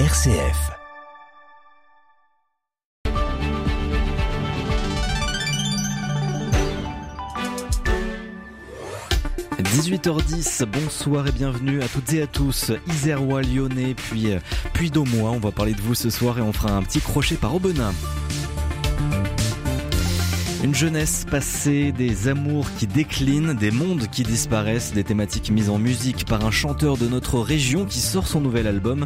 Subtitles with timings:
[0.00, 0.72] RCF.
[9.62, 12.72] «18h10, bonsoir et bienvenue à toutes et à tous.
[12.88, 14.40] Isérois, Lyonnais, puis, euh,
[14.72, 15.30] puis d'Aumois.
[15.30, 17.92] On va parler de vous ce soir et on fera un petit crochet par Aubenas.
[20.64, 25.78] Une jeunesse passée, des amours qui déclinent, des mondes qui disparaissent, des thématiques mises en
[25.78, 29.04] musique par un chanteur de notre région qui sort son nouvel album.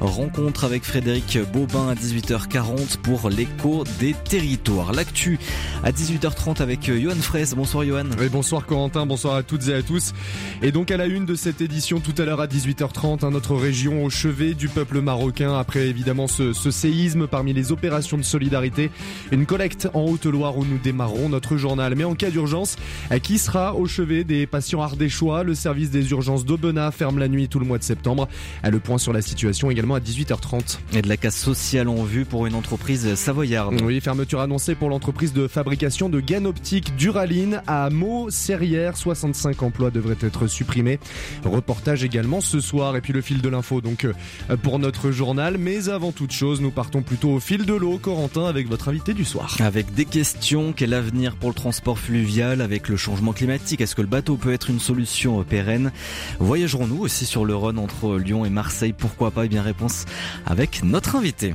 [0.00, 4.92] Rencontre avec Frédéric Bobin à 18h40 pour l'écho des territoires.
[4.92, 5.38] L'actu
[5.84, 7.54] à 18h30 avec Johan Fraisse.
[7.54, 8.06] Bonsoir Johan.
[8.18, 10.12] Oui, bonsoir Corentin, bonsoir à toutes et à tous.
[10.60, 13.54] Et donc à la une de cette édition tout à l'heure à 18h30, hein, notre
[13.54, 18.90] région au chevet du peuple marocain après évidemment ce, séisme parmi les opérations de solidarité.
[19.30, 20.95] Une collecte en Haute-Loire où nous démarrons
[21.28, 21.94] notre journal.
[21.94, 22.76] Mais en cas d'urgence,
[23.22, 25.42] qui sera au chevet des patients ardéchois?
[25.42, 28.28] Le service des urgences d'Aubenas ferme la nuit tout le mois de septembre.
[28.64, 30.78] Le point sur la situation également à 18h30.
[30.94, 33.80] Et de la casse sociale en vue pour une entreprise savoyarde.
[33.82, 38.96] Oui, fermeture annoncée pour l'entreprise de fabrication de gaines optiques Duraline à Meaux, Serrières.
[38.96, 40.98] 65 emplois devraient être supprimés.
[41.44, 45.58] Reportage également ce soir et puis le fil de l'info donc euh, pour notre journal.
[45.58, 49.14] Mais avant toute chose, nous partons plutôt au fil de l'eau, Corentin, avec votre invité
[49.14, 49.56] du soir.
[49.60, 53.80] Avec des questions l'avenir pour le transport fluvial avec le changement climatique?
[53.80, 55.92] Est-ce que le bateau peut être une solution pérenne?
[56.38, 58.92] Voyagerons-nous aussi sur le Rhône entre Lyon et Marseille?
[58.92, 59.44] Pourquoi pas?
[59.44, 60.04] Eh bien réponse
[60.44, 61.54] avec notre invité.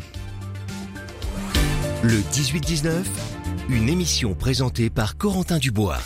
[2.03, 3.03] Le 18-19,
[3.69, 5.99] une émission présentée par Corentin Dubois.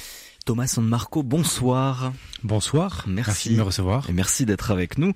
[0.46, 2.12] Thomas San Marco, bonsoir.
[2.46, 3.06] Bonsoir.
[3.08, 3.50] Merci.
[3.50, 4.08] de me recevoir.
[4.08, 5.14] Et merci d'être avec nous,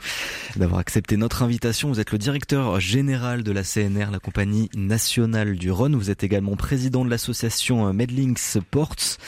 [0.56, 1.90] d'avoir accepté notre invitation.
[1.90, 5.96] Vous êtes le directeur général de la CNR, la compagnie nationale du Rhône.
[5.96, 9.20] Vous êtes également président de l'association euh, Medlinks Ports.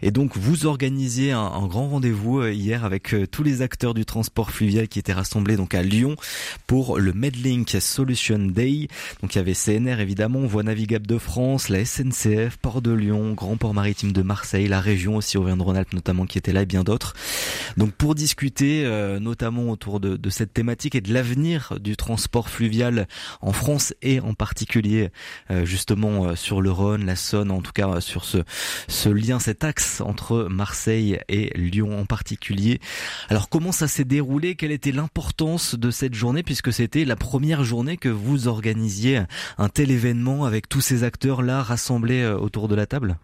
[0.00, 3.94] Et donc, vous organisiez un, un grand rendez-vous euh, hier avec euh, tous les acteurs
[3.94, 6.14] du transport fluvial qui étaient rassemblés donc à Lyon
[6.68, 8.86] pour le Medlink Solution Day.
[9.22, 13.32] Donc, il y avait CNR évidemment, Voie Navigable de France, la SNCF, Port de Lyon,
[13.32, 16.84] Grand Port Maritime de Marseille, la région aussi Auvergne-Rhône-Alpes notamment qui était là et bien
[16.84, 17.16] d'autres.
[17.76, 23.06] Donc pour discuter euh, notamment autour de, cette thématique et de l'avenir du transport fluvial
[23.40, 25.10] en France et en particulier
[25.50, 28.38] euh, justement euh, sur le Rhône, la Saône, en tout cas sur ce,
[28.88, 32.80] ce lien, cet axe entre Marseille et Lyon en particulier.
[33.28, 34.54] Alors comment ça s'est déroulé?
[34.54, 39.22] Quelle était l'importance de cette journée puisque c'était la première journée que vous organisiez
[39.58, 43.16] un tel événement avec tous ces acteurs là rassemblés autour de la table?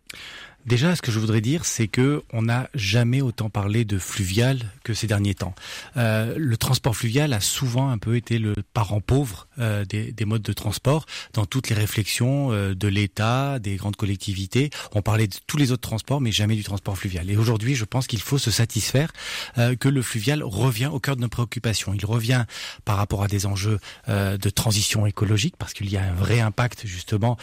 [0.67, 4.59] Déjà, ce que je voudrais dire, c'est que on n'a jamais autant parlé de fluvial
[4.83, 5.55] que ces derniers temps.
[5.97, 10.25] Euh, le transport fluvial a souvent un peu été le parent pauvre euh, des, des,
[10.25, 14.71] modes de transport dans toutes les réflexions euh, de l'État, des grandes collectivités.
[14.93, 17.31] On parlait de tous les autres transports, mais jamais du transport fluvial.
[17.31, 19.13] Et aujourd'hui, je pense qu'il faut se satisfaire
[19.59, 21.95] euh, que le fluvial revient au cœur de nos préoccupations.
[21.95, 22.45] Il revient
[22.85, 23.79] par rapport à des enjeux
[24.09, 27.37] euh, de transition écologique, parce qu'il y a un vrai impact justement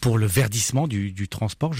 [0.00, 1.72] pour le verdissement du, du transport.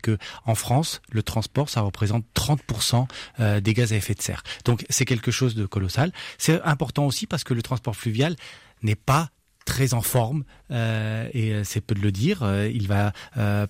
[0.00, 3.06] Que en France, le transport, ça représente 30%
[3.40, 4.42] euh, des gaz à effet de serre.
[4.64, 6.12] Donc c'est quelque chose de colossal.
[6.38, 8.36] C'est important aussi parce que le transport fluvial
[8.82, 9.30] n'est pas
[9.68, 12.42] très en forme euh, et euh, c'est peu de le dire.
[12.42, 13.12] Euh, il va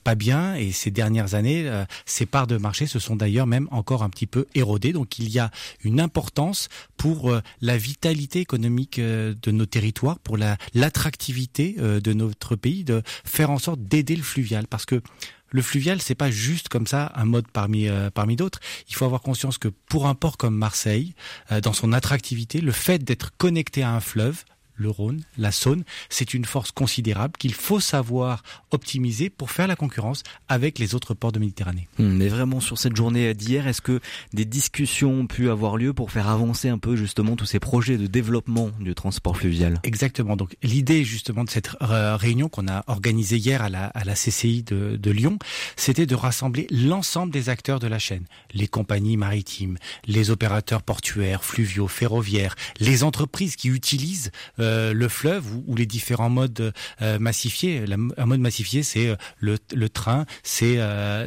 [0.04, 1.70] pas bien et ces dernières années,
[2.06, 4.92] ses parts de marché se sont d'ailleurs même encore un petit peu érodées.
[4.92, 5.50] Donc il y a
[5.82, 12.84] une importance pour la vitalité économique de nos territoires, pour la l'attractivité de notre pays,
[12.84, 15.02] de faire en sorte d'aider le fluvial parce que
[15.50, 18.60] le fluvial, c'est pas juste comme ça un mode parmi euh, parmi d'autres.
[18.88, 21.14] Il faut avoir conscience que pour un port comme Marseille,
[21.52, 24.44] euh, dans son attractivité, le fait d'être connecté à un fleuve,
[24.78, 29.76] le Rhône, la Saône, c'est une force considérable qu'il faut savoir optimiser pour faire la
[29.76, 31.88] concurrence avec les autres ports de Méditerranée.
[31.98, 34.00] Hum, mais vraiment sur cette journée d'hier, est-ce que
[34.32, 37.98] des discussions ont pu avoir lieu pour faire avancer un peu justement tous ces projets
[37.98, 39.80] de développement du transport fluvial?
[39.82, 40.36] Exactement.
[40.36, 44.14] Donc l'idée justement de cette euh, réunion qu'on a organisée hier à la, à la
[44.14, 45.38] CCI de, de Lyon,
[45.76, 51.44] c'était de rassembler l'ensemble des acteurs de la chaîne, les compagnies maritimes, les opérateurs portuaires,
[51.44, 56.72] fluviaux, ferroviaires, les entreprises qui utilisent euh, euh, le fleuve ou, ou, les différents modes
[57.02, 57.86] euh, massifiés.
[57.86, 60.78] La, un mode massifié, c'est euh, le, le, train, c'est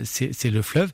[0.03, 0.91] c'est le fleuve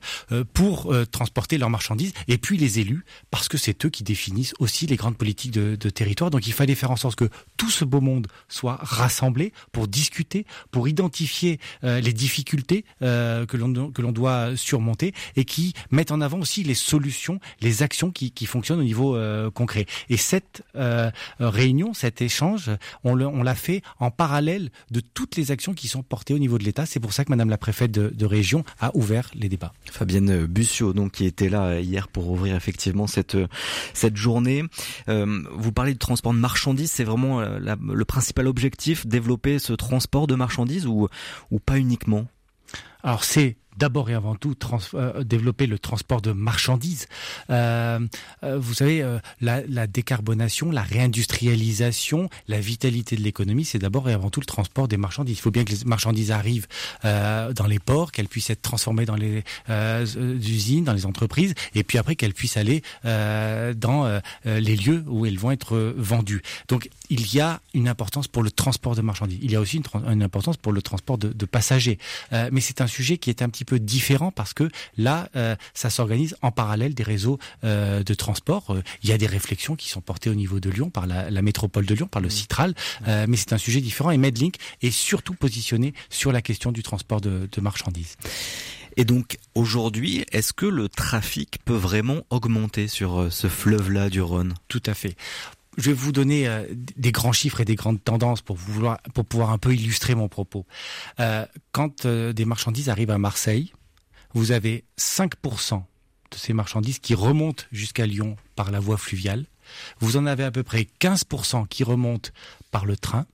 [0.54, 2.12] pour transporter leurs marchandises.
[2.28, 5.76] Et puis les élus, parce que c'est eux qui définissent aussi les grandes politiques de,
[5.76, 6.30] de, territoire.
[6.30, 10.46] Donc il fallait faire en sorte que tout ce beau monde soit rassemblé pour discuter,
[10.70, 16.38] pour identifier les difficultés que l'on que l'on doit surmonter et qui mettent en avant
[16.38, 19.18] aussi les solutions, les actions qui, qui fonctionnent au niveau
[19.54, 19.86] concret.
[20.08, 20.62] Et cette
[21.38, 22.70] réunion, cet échange échange,
[23.02, 26.64] on l'a fait en parallèle de toutes les actions qui sont portées au niveau de
[26.64, 26.86] l'État.
[26.86, 29.72] C'est pour ça que Madame la préfète de, région a ouvert les débats.
[29.90, 33.38] Fabienne Bussiot, donc qui était là hier pour ouvrir effectivement cette
[33.94, 34.62] cette journée.
[35.08, 39.72] Euh, vous parlez de transport de marchandises, c'est vraiment euh, le principal objectif, développer ce
[39.72, 41.08] transport de marchandises ou
[41.50, 42.26] ou pas uniquement?
[43.02, 44.54] Alors c'est d'abord et avant tout
[44.94, 47.06] euh, développer le transport de marchandises.
[47.50, 48.00] Euh,
[48.42, 49.04] euh, vous savez,
[49.40, 54.88] la, décarbonation, la réindustrialisation, la vitalité de l'économie, c'est d'abord et avant tout le transport
[54.88, 55.38] des marchandises.
[55.38, 56.66] Il faut bien que les marchandises arrivent
[57.04, 59.44] dans les ports, qu'elles puissent être transformées dans les
[60.16, 65.38] usines, dans les entreprises, et puis après qu'elles puissent aller dans les lieux où elles
[65.38, 66.42] vont être vendues.
[66.68, 69.38] Donc il y a une importance pour le transport de marchandises.
[69.42, 71.98] Il y a aussi une, importance pour le transport de, passagers.
[72.32, 75.90] mais c'est un sujet qui est un petit peu différent parce que là, euh, ça
[75.90, 78.70] s'organise en parallèle des réseaux euh, de transport.
[78.70, 81.30] Euh, il y a des réflexions qui sont portées au niveau de Lyon par la,
[81.30, 82.74] la métropole de Lyon, par le Citral,
[83.06, 84.10] mais c'est un sujet différent.
[84.10, 88.16] Et Medlink est surtout positionné sur la question du transport de, de marchandises.
[88.96, 94.54] Et donc aujourd'hui, est-ce que le trafic peut vraiment augmenter sur ce fleuve-là du Rhône?
[94.68, 95.14] Tout à fait
[95.76, 99.58] je vais vous donner euh, des grands chiffres et des grandes tendances pour, pouvoir un
[99.58, 100.66] peu illustrer mon propos.
[101.20, 103.72] Euh, quand euh, des marchandises arrivent à Marseille,
[104.34, 105.82] vous avez 5%
[106.30, 109.46] de ces marchandises qui remontent jusqu'à Lyon par la voie fluviale.
[110.00, 112.30] Vous en avez à peu près 15% qui remontent
[112.70, 113.26] par le train.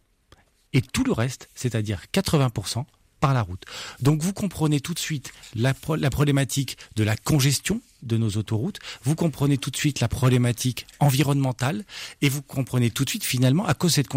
[0.73, 2.85] Et tout le reste, c'est-à-dire 80%,
[3.21, 3.65] par la route.
[4.01, 9.15] Donc vous comprenez tout de suite la, problématique de la congestion de nos autoroutes, vous
[9.15, 11.85] comprenez tout de suite la problématique environnementale
[12.21, 14.09] et vous comprenez tout de suite finalement à cause de cette,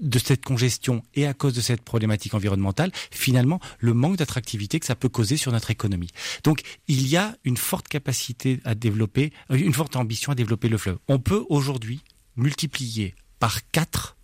[0.00, 4.86] de cette congestion et à cause de cette problématique environnementale, finalement le manque d'attractivité que
[4.86, 6.10] ça peut causer sur notre économie.
[6.44, 10.68] Donc il y a une forte capacité à développer, euh, une forte ambition à développer
[10.68, 10.98] le fleuve.
[11.08, 12.00] On peut aujourd'hui
[12.36, 14.16] multiplier par quatre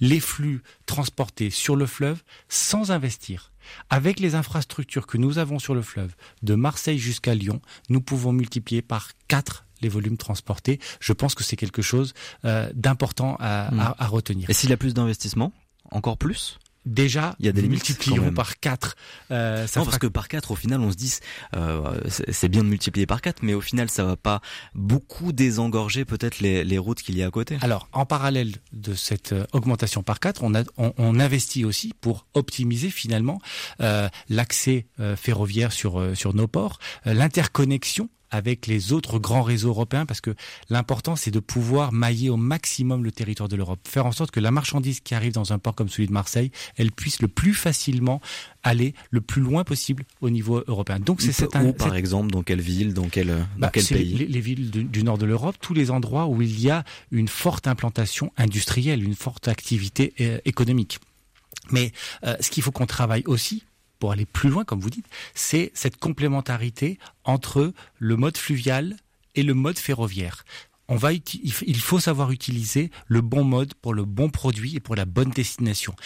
[0.00, 3.52] les flux transportés sur le fleuve sans investir.
[3.90, 8.32] Avec les infrastructures que nous avons sur le fleuve, de Marseille jusqu'à Lyon, nous pouvons
[8.32, 10.80] multiplier par 4 les volumes transportés.
[11.00, 12.14] Je pense que c'est quelque chose
[12.44, 13.94] euh, d'important à, hmm.
[13.98, 14.48] à, retenir.
[14.48, 15.52] Et s'il y a plus d'investissement,
[15.90, 16.58] encore plus?
[16.86, 18.96] Déjà il y a des multiplions par 4
[19.30, 21.14] euh, non parce que par 4 au final on se dit
[21.56, 24.40] euh, c'est bien de multiplier par 4 mais au final ça va pas
[24.74, 27.58] beaucoup désengorger peut-être les, les, routes qu'il y a à côté.
[27.60, 31.92] Alors en parallèle de cette euh, augmentation par 4 on, a, on, on investit aussi
[32.00, 33.40] pour optimiser finalement
[33.80, 39.70] euh, l'accès euh, ferroviaire sur euh, sur nos ports l'interconnexion avec les autres grands réseaux
[39.70, 40.34] européens parce que
[40.70, 44.40] l'important c'est de pouvoir mailler au maximum le territoire de l'Europe, faire en sorte que
[44.40, 47.54] la marchandise qui arrive dans un port comme celui de Marseille, elle puisse le plus
[47.54, 48.20] facilement
[48.62, 51.00] aller le plus loin possible au niveau européen.
[51.00, 54.14] Donc c'est cette où par exemple dans quelle ville, dans quel dans bah, quel pays
[54.14, 57.28] les, les, villes du, nord de l'Europe, tous les endroits où il y a une
[57.28, 60.98] forte implantation industrielle, une forte activité euh, économique.
[61.70, 61.92] Mais
[62.24, 63.64] euh, ce qu'il faut qu'on travaille aussi,
[64.06, 68.94] pour aller plus loin, comme vous dites, c'est cette complémentarité entre le mode fluvial
[69.34, 70.44] et le mode ferroviaire.
[70.86, 74.94] On va, il faut savoir utiliser le bon mode pour le bon produit et pour
[74.94, 75.96] la bonne destination.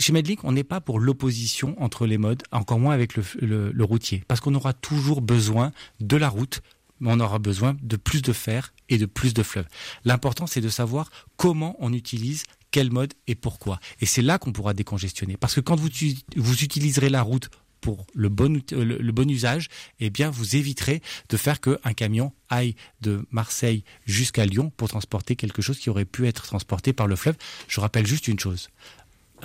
[0.00, 3.22] Chez Medlink, on n'est pas pour l'opposition entre les modes, encore moins avec le,
[3.70, 5.70] le routier, parce qu'on aura toujours besoin
[6.00, 6.60] de la route,
[6.98, 9.68] mais on aura besoin de plus de fer et de plus de fleuves.
[10.04, 12.42] L'important, c'est de savoir comment on utilise
[12.72, 13.78] quel mode et pourquoi.
[14.00, 15.36] Et c'est là qu'on pourra décongestionner.
[15.36, 19.68] Parce que quand vous, utiliserez la route pour le bon, le, bon usage,
[20.00, 25.36] eh bien, vous éviterez de faire qu'un camion aille de Marseille jusqu'à Lyon pour transporter
[25.36, 27.36] quelque chose qui aurait pu être transporté par le fleuve.
[27.68, 28.70] Je rappelle juste une chose.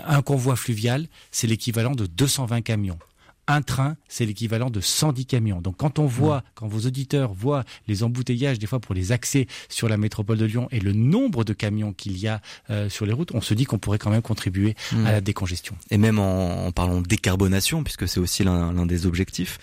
[0.06, 3.00] Un convoi fluvial, c'est l'équivalent de 220 camions
[3.48, 5.62] un train, c'est l'équivalent de 110 camions.
[5.62, 9.48] Donc quand on voit, quand vos auditeurs voient les embouteillages des fois pour les accès
[9.70, 13.06] sur la métropole de Lyon et le nombre de camions qu'il y a euh, sur
[13.06, 14.76] les routes, on se dit qu'on pourrait quand même contribuer
[15.06, 15.76] à la décongestion.
[15.92, 19.58] Et même en, parlant de décarbonation, puisque c'est aussi l'un des objectifs,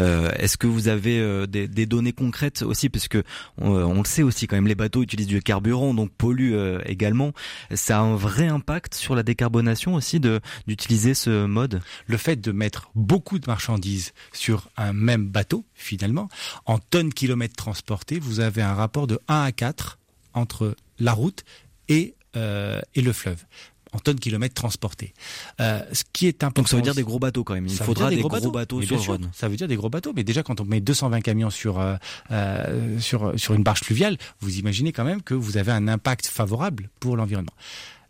[0.00, 3.22] euh, est-ce que vous avez euh, des, des, données concrètes aussi, parce que
[3.58, 6.56] on, le sait aussi quand même, les bateaux utilisent du carburant, donc polluent
[6.86, 7.32] également.
[7.74, 10.20] Ça a un vrai impact sur la décarbonation aussi
[10.66, 11.80] d'utiliser ce mode?
[12.06, 16.30] Le fait de mettre beaucoup beaucoup de marchandises sur un même bateau, finalement,
[16.64, 19.98] en tonnes kilomètres transportés, vous avez un rapport de 1 à 4
[20.32, 21.44] entre la route
[21.90, 23.44] et, euh, et le fleuve
[23.92, 25.12] en tonnes kilomètres transportés.
[25.60, 26.62] Euh, ce qui est important.
[26.62, 27.66] Donc ça veut dire des gros bateaux quand même.
[27.66, 29.30] Il faudra des, gros, bateaux, sur le Rhône.
[29.34, 33.00] Ça veut dire des gros bateaux, mais déjà quand on met 220 camions sur euh,
[33.00, 36.88] sur sur une barge fluviale, vous imaginez quand même que vous avez un impact favorable
[37.00, 37.52] pour l'environnement.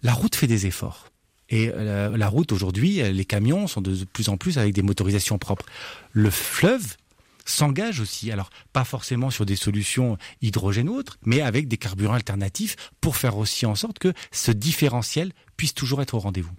[0.03, 1.10] La route fait des efforts.
[1.51, 5.39] Et euh, la, route aujourd'hui, les camions sont de plus en plus avec des motorisations
[5.39, 5.67] propres.
[6.13, 6.97] Le fleuve,
[7.45, 12.15] s'engage aussi, alors pas forcément sur des solutions hydrogène ou autres, mais avec des carburants
[12.15, 16.53] alternatifs pour faire aussi en sorte que ce différentiel puisse toujours être au rendez-vous.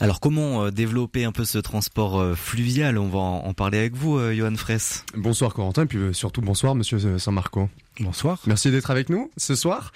[0.00, 2.98] Alors comment euh, développer un peu ce transport euh, fluvial?
[2.98, 5.04] On va en parler avec vous, euh, Johan Fraisse.
[5.16, 7.68] Bonsoir Corentin, et puis surtout bonsoir Monsieur Saint-Marco.
[8.00, 8.40] Bonsoir.
[8.48, 9.92] Merci d'être avec nous ce soir.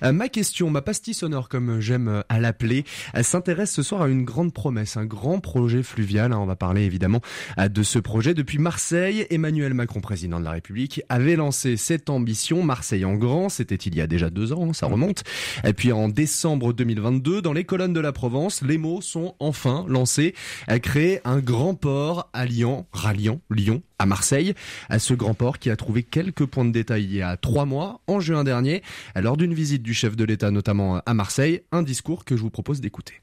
[0.00, 2.84] ma question, ma pastille sonore comme j'aime à l'appeler,
[3.20, 6.32] s'intéresse ce soir à une grande promesse, un grand projet fluvial.
[6.32, 6.38] Hein.
[6.38, 7.20] On va parler évidemment
[7.58, 8.32] de ce projet.
[8.32, 12.62] Depuis Marseille, Emmanuel Macron, président de la République, avait lancé cette ambition.
[12.62, 15.22] Marseille en grand, c'était il y a déjà deux ans, ça remonte.
[15.64, 19.84] Et puis en décembre 2022, dans les colonnes de la Provence, les mots sont enfin
[19.88, 20.34] lancé,
[20.68, 24.54] à créer un grand port alliant, ralliant Lyon à Marseille,
[24.88, 27.64] à ce grand port qui a trouvé quelques points de détail il y a trois
[27.64, 28.82] mois, en juin dernier,
[29.14, 32.50] lors d'une visite du chef de l'État notamment à Marseille, un discours que je vous
[32.50, 33.14] propose d'écouter.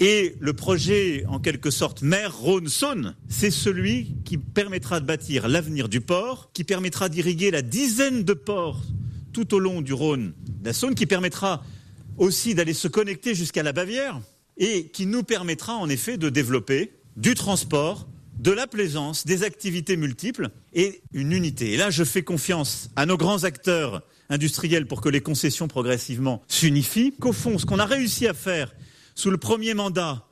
[0.00, 5.88] Et le projet, en quelque sorte, mer Rhône-Saône, c'est celui qui permettra de bâtir l'avenir
[5.88, 8.82] du port, qui permettra d'irriguer la dizaine de ports
[9.32, 10.32] tout au long du Rhône,
[10.64, 11.62] la Saône, qui permettra
[12.16, 14.20] aussi d'aller se connecter jusqu'à la Bavière,
[14.56, 19.96] et qui nous permettra en effet de développer du transport, de la plaisance, des activités
[19.96, 21.72] multiples et une unité.
[21.72, 26.42] Et là, je fais confiance à nos grands acteurs industriels pour que les concessions progressivement
[26.48, 28.74] s'unifient, qu'au fond, ce qu'on a réussi à faire
[29.14, 30.26] sous le premier mandat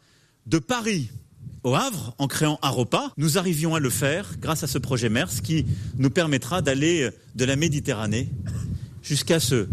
[0.47, 1.11] de Paris
[1.63, 5.43] au Havre, en créant Aropa, nous arrivions à le faire grâce à ce projet MERS
[5.45, 5.65] qui
[5.97, 8.29] nous permettra d'aller de la Méditerranée
[9.03, 9.69] jusqu'à ce,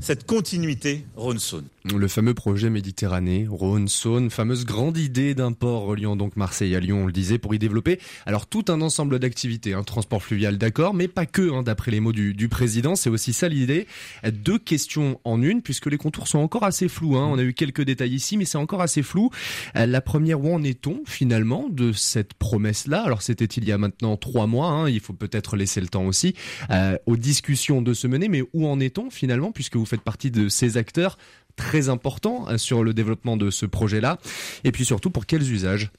[0.00, 1.66] cette continuité Rhône-Saône.
[1.92, 7.02] Le fameux projet Méditerranée, Rhône-Saône, fameuse grande idée d'un port reliant donc Marseille à Lyon,
[7.02, 10.56] on le disait, pour y développer alors tout un ensemble d'activités, un hein, transport fluvial
[10.56, 13.86] d'accord, mais pas que, hein, d'après les mots du, du président, c'est aussi ça l'idée.
[14.32, 17.18] Deux questions en une, puisque les contours sont encore assez flous.
[17.18, 17.28] Hein.
[17.30, 19.28] On a eu quelques détails ici, mais c'est encore assez flou.
[19.74, 23.02] La première, où en est-on finalement de cette promesse-là?
[23.02, 26.34] Alors c'était il y a maintenant trois mois, il faut peut-être laisser le temps aussi
[26.70, 30.30] euh, aux discussions de se mener, mais où en est-on finalement, puisque vous faites partie
[30.30, 31.18] de ces acteurs
[31.56, 34.18] très important euh, sur le développement de ce projet-là
[34.64, 35.90] Et puis surtout, pour quels usages?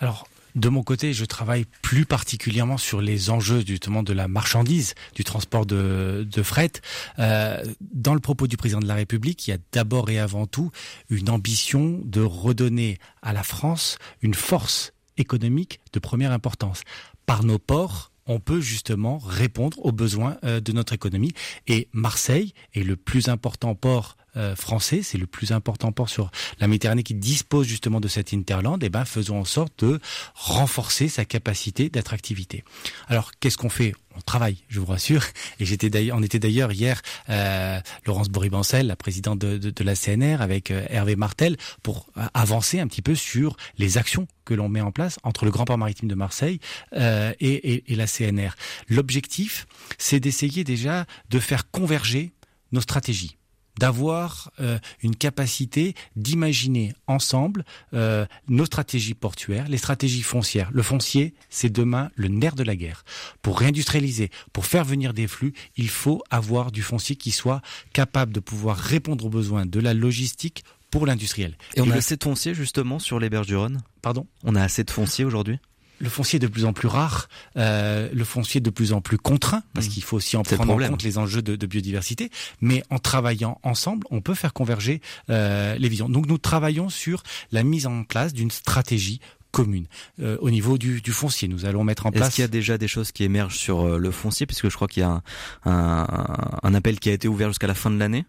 [0.00, 4.94] Alors, de mon côté, je travaille plus particulièrement sur les enjeux justement de la marchandise,
[5.14, 6.72] du transport de, fret.
[7.18, 10.46] Euh, dans le propos du président de la République, il y a d'abord et avant
[10.46, 10.70] tout
[11.08, 16.82] une ambition de redonner à la France une force économique de première importance.
[17.26, 21.32] Par nos ports, on peut justement répondre aux besoins euh, de notre économie.
[21.66, 26.30] Et Marseille est le plus important port euh, français, c'est le plus important port sur
[26.60, 30.00] la Méditerranée qui dispose justement de cette interland, et eh ben faisons en sorte de
[30.34, 32.64] renforcer sa capacité d'attractivité.
[33.08, 33.94] Alors qu'est-ce qu'on fait?
[34.16, 35.24] On travaille, je vous rassure.
[35.60, 40.40] Et j'étais d'ailleurs, on était d'ailleurs hier, euh, Laurence Boribancel, la présidente de, la CNR,
[40.40, 44.80] avec euh, Hervé Martel, pour avancer un petit peu sur les actions que l'on met
[44.80, 46.58] en place entre le Grand Port Maritime de Marseille
[46.92, 48.50] et la CNR.
[48.88, 52.32] L'objectif, c'est d'essayer déjà de faire converger
[52.72, 53.36] nos stratégies
[53.80, 60.70] d'avoir euh, une capacité d'imaginer ensemble euh, nos stratégies portuaires, les stratégies foncières.
[60.70, 63.04] Le foncier, c'est demain le nerf de la guerre.
[63.40, 67.62] Pour réindustrialiser, pour faire venir des flux, il faut avoir du foncier qui soit
[67.94, 71.56] capable de pouvoir répondre aux besoins de la logistique pour l'industriel.
[71.74, 73.80] Et on a assez de foncier justement sur les berges du Rhône?
[74.02, 74.26] Pardon?
[74.44, 75.58] On a assez de foncier aujourd'hui?
[76.00, 79.00] Le foncier est de plus en plus rare, euh, le foncier est de plus en
[79.00, 79.90] plus contraint, parce mmh.
[79.90, 82.30] qu'il faut aussi en prendre en compte les enjeux de, biodiversité.
[82.60, 86.08] Mais en travaillant ensemble, on peut faire converger euh, les visions.
[86.08, 89.20] Donc nous travaillons sur la mise en place d'une stratégie
[89.52, 89.86] commune
[90.20, 91.48] euh, au niveau du, foncier.
[91.48, 92.28] Nous allons mettre en place.
[92.28, 94.88] Est-ce qu'il y a déjà des choses qui émergent sur le foncier, puisque je crois
[94.88, 95.22] qu'il y a
[95.64, 98.24] un appel qui a été ouvert jusqu'à la fin de l'année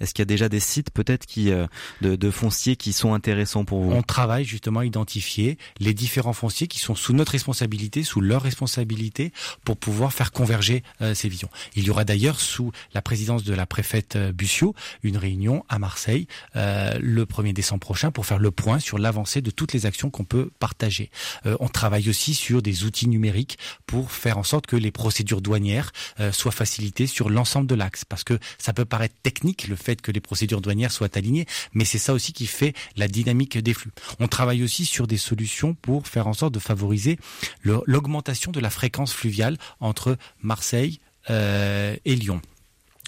[0.00, 1.66] est-ce qu'il y a déjà des sites peut-être qui euh,
[2.00, 3.92] de, de, fonciers qui sont intéressants pour vous?
[3.92, 8.42] On travaille justement à identifier les différents fonciers qui sont sous notre responsabilité, sous leur
[8.42, 9.32] responsabilité,
[9.64, 11.50] pour pouvoir faire converger euh, ces visions.
[11.76, 15.78] Il y aura d'ailleurs sous la présidence de la préfète euh, Bussio une réunion à
[15.78, 20.10] Marseille le 1er décembre prochain pour faire le point sur l'avancée de toutes les actions
[20.10, 21.10] qu'on peut partager.
[21.44, 25.92] on travaille aussi sur des outils numériques pour faire en sorte que les procédures douanières
[26.32, 30.12] soient facilitées sur l'ensemble de l'axe, parce que ça peut paraître technique le fait que
[30.12, 33.90] les procédures douanières soient alignées, mais c'est ça aussi qui fait la dynamique des flux.
[34.18, 37.18] On travaille aussi sur des solutions pour faire en sorte de favoriser
[37.64, 42.40] l'augmentation de la fréquence fluviale entre Marseille euh, et Lyon.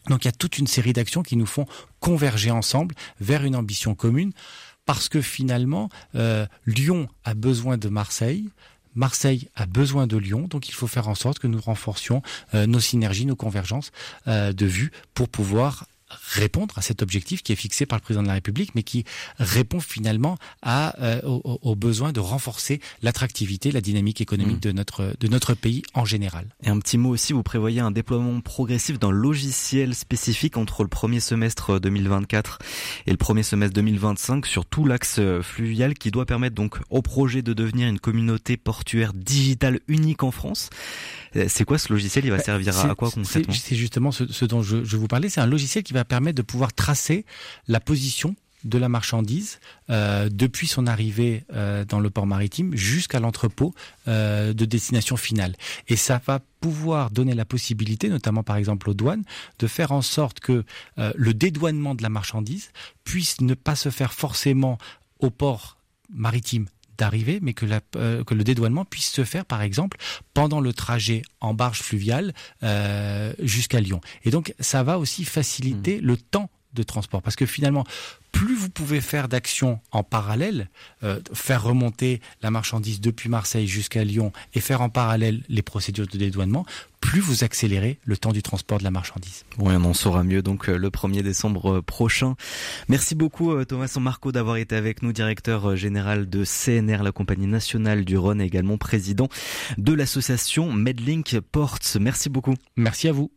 [0.09, 1.67] Donc il y a toute une série d'actions qui nous font
[2.01, 4.33] converger ensemble vers une ambition commune
[4.85, 8.49] parce que finalement, euh, Lyon a besoin de Marseille,
[8.95, 12.21] Marseille a besoin de Lyon, donc il faut faire en sorte que nous renforcions
[12.55, 13.93] euh, nos synergies, nos convergences
[14.27, 15.87] de vues pour pouvoir
[16.21, 19.05] répondre à cet objectif qui est fixé par le président de la République, mais qui
[19.39, 24.69] répond finalement à, euh, au, besoin de renforcer l'attractivité, la dynamique économique mmh.
[24.69, 26.47] de notre de notre pays en général.
[26.63, 30.89] Et un petit mot aussi, vous prévoyez un déploiement progressif d'un logiciel spécifique entre le
[30.89, 32.59] premier semestre 2024
[33.07, 37.43] et le premier semestre 2025 sur tout l'axe fluvial qui doit permettre donc au projet
[37.43, 40.71] de devenir une communauté portuaire digitale unique en France.
[41.37, 42.25] Euh, c'est quoi ce logiciel?
[42.25, 43.55] Il va bah, servir à, quoi concrètement?
[43.55, 45.29] C'est justement ce, dont je, je vous parlais.
[45.29, 47.25] C'est un logiciel qui va permettre de pouvoir tracer
[47.69, 48.35] la position
[48.65, 49.59] de la marchandise
[49.91, 53.75] euh, depuis son arrivée euh, dans le port maritime jusqu'à l'entrepôt
[54.09, 55.55] euh, de destination finale.
[55.89, 59.25] Et ça va pouvoir donner la possibilité, notamment par exemple aux douanes,
[59.59, 60.65] de faire en sorte que
[60.97, 62.71] le dédouanement de la marchandise
[63.05, 64.79] puisse ne pas se faire forcément
[65.19, 65.77] au port
[66.11, 66.67] maritime
[66.99, 69.99] d'arrivée, mais que, la, que le dédouanement puisse se faire, par exemple,
[70.35, 72.33] pendant le trajet en barge fluviale
[73.41, 74.01] jusqu'à Lyon.
[74.25, 76.05] Et donc, ça va aussi faciliter mmh.
[76.05, 77.23] le temps de transport.
[77.23, 77.85] Parce que finalement,
[78.33, 80.69] plus vous pouvez faire d'actions en parallèle,
[81.05, 86.07] euh, faire remonter la marchandise depuis Marseille jusqu'à Lyon et faire en parallèle les procédures
[86.07, 86.67] de dédouanement,
[87.01, 89.45] plus vous accélérez le temps du transport de la marchandise.
[89.59, 92.35] Oui, on en saura mieux donc euh, le 1er décembre euh, prochain.
[92.89, 98.05] Merci beaucoup Thomas Marco d'avoir été avec nous, directeur général de CNR, la compagnie nationale
[98.05, 99.29] du Rhône et également président
[99.79, 101.79] de l'association Medlink Ports.
[102.01, 102.55] Merci beaucoup.
[102.77, 103.31] Merci à vous.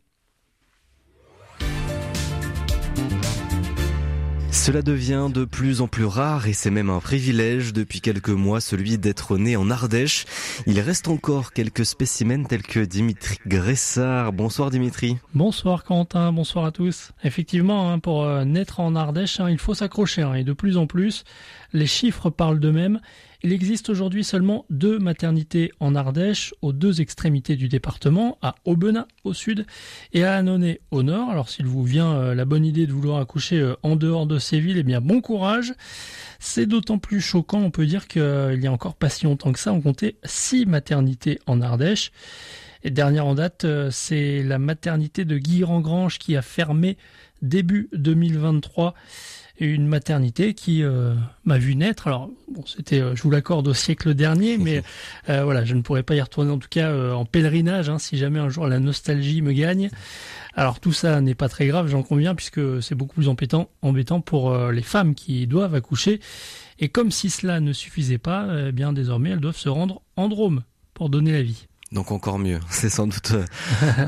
[4.66, 8.60] Cela devient de plus en plus rare et c'est même un privilège depuis quelques mois
[8.60, 10.24] celui d'être né en Ardèche.
[10.66, 14.32] Il reste encore quelques spécimens tels que Dimitri Gressard.
[14.32, 15.18] Bonsoir Dimitri.
[15.34, 17.12] Bonsoir Quentin, bonsoir à tous.
[17.22, 20.76] Effectivement, hein, pour euh, naître en Ardèche, hein, il faut s'accrocher hein, et de plus
[20.76, 21.22] en plus,
[21.72, 22.98] les chiffres parlent d'eux-mêmes.
[23.42, 29.06] Il existe aujourd'hui seulement deux maternités en Ardèche, aux deux extrémités du département, à Aubenas
[29.24, 29.66] au sud
[30.12, 31.30] et à Annonay au nord.
[31.30, 34.38] Alors s'il vous vient euh, la bonne idée de vouloir accoucher euh, en dehors de
[34.38, 35.74] ces villes, eh bien bon courage.
[36.38, 39.58] C'est d'autant plus choquant, on peut dire qu'il y a encore pas si longtemps que
[39.58, 42.12] ça, on comptait six maternités en Ardèche.
[42.82, 46.96] Et dernière en date, euh, c'est la maternité de Guy Rangrange qui a fermé
[47.42, 48.94] début 2023
[49.58, 52.06] une maternité qui euh, m'a vu naître.
[52.06, 54.82] Alors bon, c'était, euh, je vous l'accorde, au siècle dernier, mais
[55.28, 58.16] euh, voilà, je ne pourrais pas y retourner en tout cas en pèlerinage hein, si
[58.16, 59.90] jamais un jour la nostalgie me gagne.
[60.54, 64.20] Alors tout ça n'est pas très grave, j'en conviens, puisque c'est beaucoup plus embêtant, embêtant
[64.20, 66.20] pour les femmes qui doivent accoucher.
[66.78, 70.28] Et comme si cela ne suffisait pas, eh bien désormais elles doivent se rendre en
[70.28, 70.62] Drôme
[70.94, 71.66] pour donner la vie.
[71.96, 72.60] Donc encore mieux.
[72.68, 73.44] C'est sans doute euh,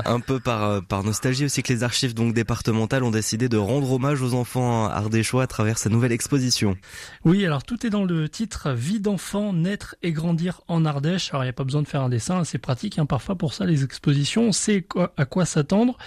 [0.05, 3.57] un peu par, euh, par nostalgie aussi que les archives donc départementales ont décidé de
[3.57, 6.77] rendre hommage aux enfants ardéchois à travers sa nouvelle exposition.
[7.25, 11.31] Oui, alors tout est dans le titre Vie d'enfant, naître et grandir en Ardèche.
[11.31, 13.55] Alors il n'y a pas besoin de faire un dessin, c'est pratique hein, parfois pour
[13.55, 14.43] ça les expositions.
[14.43, 14.85] On sait
[15.17, 15.97] à quoi s'attendre.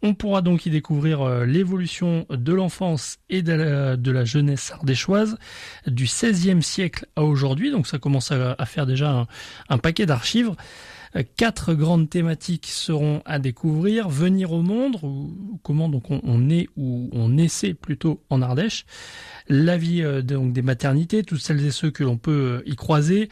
[0.00, 3.52] On pourra donc y découvrir euh, l'évolution de l'enfance et de
[4.10, 5.36] la, jeunesse ardéchoise
[5.86, 7.70] du XVIe siècle à aujourd'hui.
[7.70, 9.26] Donc ça commence à, faire déjà un,
[9.68, 10.54] un paquet d'archives.
[11.36, 14.08] Quatre grandes thématiques seront à découvrir.
[14.08, 18.86] Venir au monde, ou comment donc on, est ou on essaie plutôt en Ardèche.
[19.48, 22.74] La vie euh, donc des maternités, toutes celles et ceux que l'on peut euh, y
[22.74, 23.28] croiser.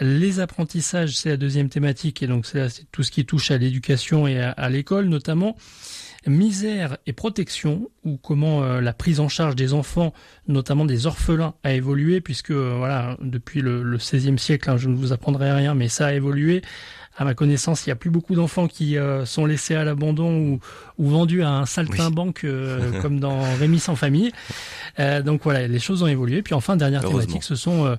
[0.00, 4.26] Les apprentissages, c'est la deuxième thématique et donc c'est tout ce qui touche à l'éducation
[4.26, 5.56] et à, l'école notamment
[6.26, 10.12] misère et protection, ou comment euh, la prise en charge des enfants,
[10.48, 15.12] notamment des orphelins, a évolué, puisque voilà, depuis le, XVIe siècle, hein, je ne vous
[15.12, 16.62] apprendrai rien, mais ça a évolué
[17.16, 20.36] à ma connaissance, il n'y a plus beaucoup d'enfants qui euh, sont laissés à l'abandon
[20.38, 20.60] ou,
[20.98, 24.32] ou, vendus à un saltimbanque euh, comme dans Rémi sans famille.
[24.98, 26.42] Euh, donc voilà, les choses ont évolué.
[26.42, 27.96] Puis enfin, dernière thématique, ce sont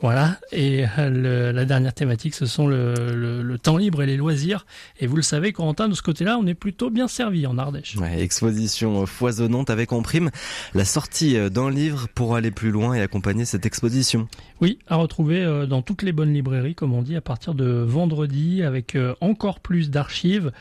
[0.00, 0.38] voilà.
[0.52, 4.64] Et le, la dernière thématique, ce sont le, le, temps libre et les loisirs.
[4.98, 7.96] Et vous le savez, Corentin, de ce côté-là, on est plutôt bien servi en Ardèche.
[7.96, 10.30] Ouais, exposition foisonnante avec en prime
[10.74, 14.28] la sortie d'un livre pour aller plus loin et accompagner cette exposition.
[14.60, 18.62] Oui, à retrouver dans toutes les bonnes librairies, comme on dit, à partir de vendredi,
[18.62, 20.52] avec encore plus d'archives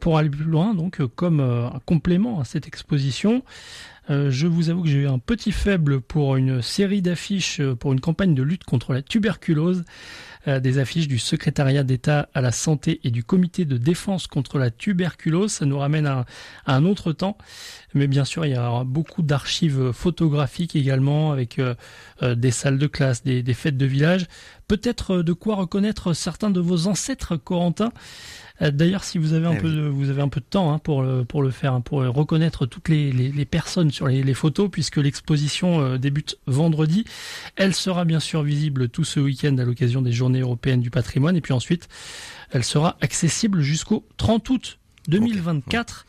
[0.00, 3.42] pour aller plus loin, donc comme un complément à cette exposition.
[4.10, 7.76] Euh, je vous avoue que j'ai eu un petit faible pour une série d'affiches euh,
[7.76, 9.84] pour une campagne de lutte contre la tuberculose.
[10.48, 14.58] Euh, des affiches du secrétariat d'État à la santé et du comité de défense contre
[14.58, 15.52] la tuberculose.
[15.52, 16.26] Ça nous ramène à,
[16.66, 17.38] un autre temps.
[17.94, 21.60] Mais bien sûr, il y a beaucoup d'archives photographiques également avec
[22.22, 24.26] des salles de classe, des, des fêtes de village.
[24.68, 27.92] Peut-être de quoi reconnaître certains de vos ancêtres, Corentin.
[28.60, 30.72] Euh, d'ailleurs, si vous avez un eh peu, de, vous avez un peu de temps
[30.72, 34.22] hein, pour le pour le faire, hein, pour reconnaître toutes les, les, personnes sur les,
[34.22, 37.04] les, photos, puisque l'exposition euh, débute vendredi.
[37.56, 41.36] Elle sera bien sûr visible tout ce week-end à l'occasion des Journées européennes du patrimoine,
[41.36, 41.88] et puis ensuite,
[42.50, 44.78] elle sera accessible jusqu'au 30 août
[45.08, 46.06] 2024.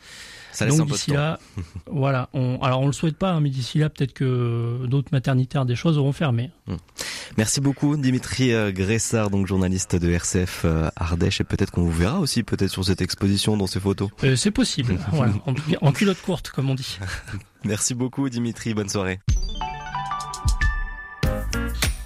[0.54, 1.14] Ça laisse Donc un peu de d'ici temps.
[1.16, 1.38] là,
[1.90, 2.28] voilà.
[2.32, 5.74] On, alors on le souhaite pas, hein, mais d'ici là, peut-être que d'autres maternitaires, des
[5.76, 6.50] choses auront fermé.
[7.36, 11.92] Merci beaucoup Dimitri euh, Gressard, donc journaliste de RCF euh, Ardèche, et peut-être qu'on vous
[11.92, 14.10] verra aussi peut-être sur cette exposition dans ces photos.
[14.22, 14.96] Euh, c'est possible.
[15.12, 15.32] voilà.
[15.46, 15.54] En,
[15.86, 16.98] en culotte courte, comme on dit.
[17.64, 19.20] Merci beaucoup Dimitri, bonne soirée.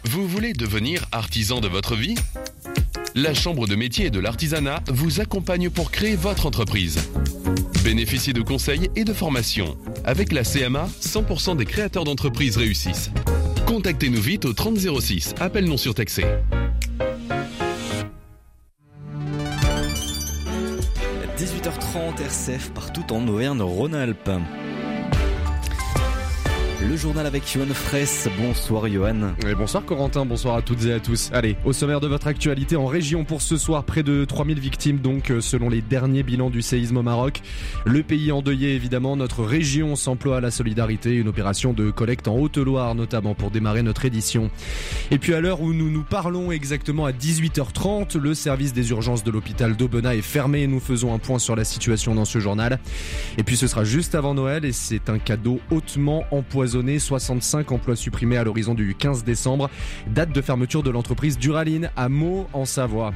[0.04, 2.14] Vous voulez devenir artisan de votre vie?
[3.14, 6.98] La Chambre de métier et de l'artisanat vous accompagne pour créer votre entreprise.
[7.88, 9.78] Bénéficiez de conseils et de formations.
[10.04, 13.10] Avec la CMA, 100% des créateurs d'entreprises réussissent.
[13.66, 16.22] Contactez-nous vite au 3006, appel non surtaxé.
[21.38, 24.32] 18h30 RCF partout en Auvergne-Rhône-Alpes.
[26.80, 28.28] Le journal avec Johan Fraisse.
[28.38, 29.34] Bonsoir Johan.
[29.44, 31.28] Et bonsoir Corentin, bonsoir à toutes et à tous.
[31.32, 34.98] Allez, au sommaire de votre actualité en région pour ce soir, près de 3000 victimes
[34.98, 37.42] donc euh, selon les derniers bilans du séisme au Maroc.
[37.84, 42.36] Le pays endeuillé évidemment, notre région s'emploie à la solidarité, une opération de collecte en
[42.36, 44.48] Haute-Loire notamment pour démarrer notre édition.
[45.10, 49.24] Et puis à l'heure où nous nous parlons exactement à 18h30, le service des urgences
[49.24, 52.38] de l'hôpital d'Aubenas est fermé et nous faisons un point sur la situation dans ce
[52.38, 52.78] journal.
[53.36, 56.67] Et puis ce sera juste avant Noël et c'est un cadeau hautement empoisonné
[56.98, 59.70] 65 emplois supprimés à l'horizon du 15 décembre.
[60.08, 63.12] Date de fermeture de l'entreprise Duraline à Meaux en Savoie.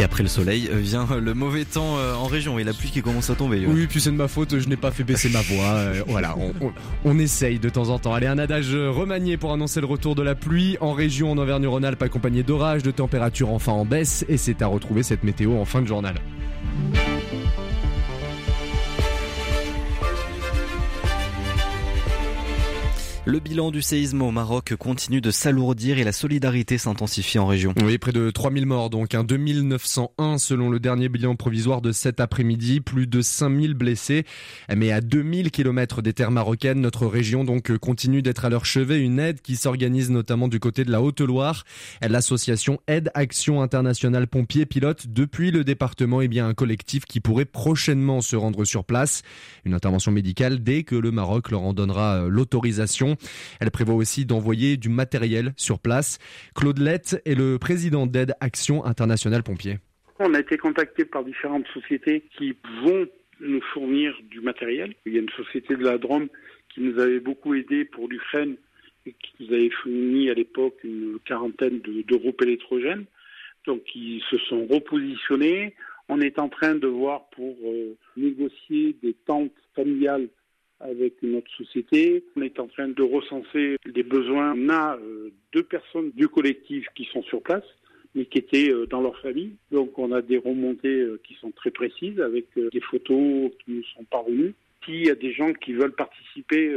[0.00, 2.90] Et après le soleil euh, vient le mauvais temps euh, en région et la pluie
[2.90, 3.66] qui commence à tomber.
[3.66, 5.64] Oui, puis c'est de ma faute, je n'ai pas fait baisser ma voix.
[5.74, 6.72] euh, voilà, on, on-
[7.04, 8.14] on essaye de temps en temps.
[8.14, 12.00] Allez, un adage remanié pour annoncer le retour de la pluie en région en Auvergne-Rhône-Alpes
[12.02, 15.82] accompagné d'orages, de températures enfin en baisse et c'est à retrouver cette météo en fin
[15.82, 16.14] de journal.
[23.28, 27.74] Le bilan du séisme au Maroc continue de s'alourdir et la solidarité s'intensifie en région.
[27.84, 32.20] Oui, près de 3000 morts, donc un 2901 selon le dernier bilan provisoire de cet
[32.20, 34.24] après-midi, plus de 5000 blessés.
[34.74, 38.98] Mais à 2000 km des terres marocaines, notre région donc continue d'être à leur chevet.
[38.98, 41.64] Une aide qui s'organise notamment du côté de la Haute-Loire.
[42.00, 47.44] L'association Aide Action Internationale Pompiers pilote depuis le département eh bien, un collectif qui pourrait
[47.44, 49.20] prochainement se rendre sur place.
[49.66, 53.17] Une intervention médicale dès que le Maroc leur en donnera euh, l'autorisation.
[53.60, 56.18] Elle prévoit aussi d'envoyer du matériel sur place.
[56.54, 59.78] Claude Lett est le président d'Aide Action Internationale Pompiers.
[60.20, 63.06] On a été contacté par différentes sociétés qui vont
[63.40, 64.94] nous fournir du matériel.
[65.06, 66.28] Il y a une société de la Drôme
[66.74, 68.56] qui nous avait beaucoup aidé pour l'Ukraine
[69.06, 73.04] et qui nous avait fourni à l'époque une quarantaine de- de groupes électrogènes.
[73.66, 75.74] Donc ils se sont repositionnés.
[76.08, 80.28] On est en train de voir pour euh, négocier des tentes familiales
[80.80, 82.24] avec une autre société.
[82.36, 84.54] On est en train de recenser les besoins.
[84.56, 87.64] On a euh, deux personnes du collectif qui sont sur place
[88.14, 89.52] mais qui étaient euh, dans leur famille.
[89.70, 93.84] Donc on a des remontées euh, qui sont très précises avec des photos qui nous
[93.94, 94.54] sont parvenues.
[94.84, 96.72] S'il y a des gens qui veulent participer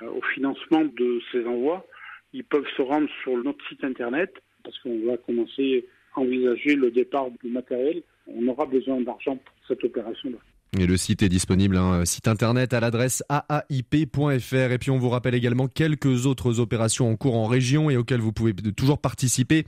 [0.00, 1.86] au financement de ces envois,
[2.32, 4.34] ils peuvent se rendre sur notre site internet
[4.64, 8.02] parce qu'on va commencer à envisager le départ du matériel.
[8.26, 10.38] On aura besoin d'argent pour cette opération-là.
[10.78, 14.72] Et le site est disponible, un site internet à l'adresse aaip.fr.
[14.72, 18.22] Et puis on vous rappelle également quelques autres opérations en cours en région et auxquelles
[18.22, 19.66] vous pouvez toujours participer.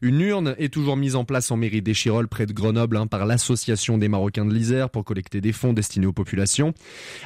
[0.00, 3.26] Une urne est toujours mise en place en mairie d'Échirol près de Grenoble hein, par
[3.26, 6.72] l'association des Marocains de l'Isère pour collecter des fonds destinés aux populations.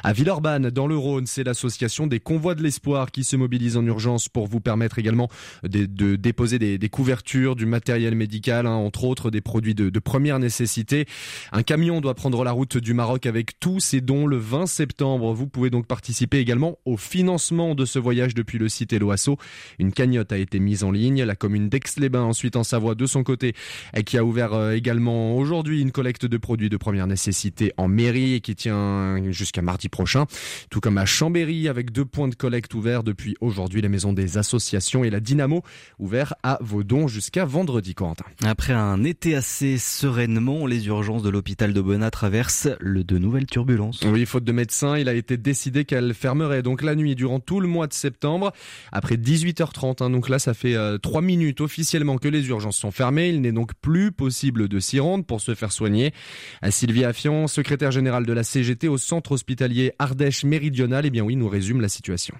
[0.03, 3.85] À Villeurbanne, dans le Rhône, c'est l'association des Convois de l'Espoir qui se mobilise en
[3.85, 5.29] urgence pour vous permettre également
[5.63, 5.85] de,
[6.17, 10.37] déposer des, des couvertures, du matériel médical, hein, entre autres des produits de, de première
[10.37, 11.05] nécessité.
[11.53, 15.33] Un camion doit prendre la route du Maroc avec tous ces dons le 20 septembre.
[15.33, 19.37] Vous pouvez donc participer également au financement de ce voyage depuis le site Eloasso.
[19.79, 21.23] Une cagnotte a été mise en ligne.
[21.23, 23.53] La commune d'Aix-les-Bains, ensuite en Savoie, de son côté,
[23.95, 27.87] et qui a ouvert euh, également aujourd'hui une collecte de produits de première nécessité en
[27.87, 30.25] mairie et qui tient jusqu'à mardi prochain.
[30.69, 34.37] Tout comme à Chambéry, avec deux points de collecte ouverts depuis aujourd'hui, la maison des
[34.37, 35.63] associations et la Dynamo,
[35.99, 38.25] ouvert à vos dons jusqu'à vendredi, Corentin.
[38.43, 43.45] Après un été assez sereinement, les urgences de l'hôpital de Bonnat traversent le de nouvelles
[43.45, 44.01] turbulences.
[44.05, 47.59] Oui, faute de médecins, il a été décidé qu'elle fermerait donc la nuit durant tout
[47.59, 48.53] le mois de septembre.
[48.91, 52.91] Après 18h30, hein, donc là ça fait euh, 3 minutes officiellement que les urgences sont
[52.91, 53.29] fermées.
[53.29, 56.13] Il n'est donc plus possible de s'y rendre pour se faire soigner.
[56.61, 61.23] À Sylvie Affian, secrétaire générale de la CGT au centre hospitalier Ardèche Méridional, eh bien
[61.23, 62.35] oui, nous résume la situation.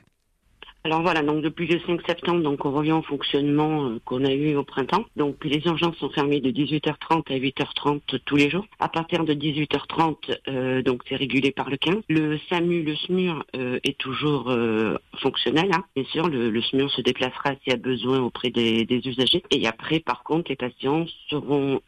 [0.83, 4.33] Alors voilà, donc depuis le 5 septembre, donc on revient au fonctionnement euh, qu'on a
[4.33, 5.05] eu au printemps.
[5.15, 8.65] Donc les urgences sont fermées de 18h30 à 8h30 tous les jours.
[8.79, 11.97] À partir de 18h30, euh, donc c'est régulé par le 15.
[12.09, 15.69] Le SAMU, le SMUR euh, est toujours euh, fonctionnel.
[15.71, 15.83] Hein.
[15.95, 19.43] Bien sûr, le, le, SMUR se déplacera s'il y a besoin auprès des, des, usagers.
[19.51, 21.79] Et après, par contre, les patients seront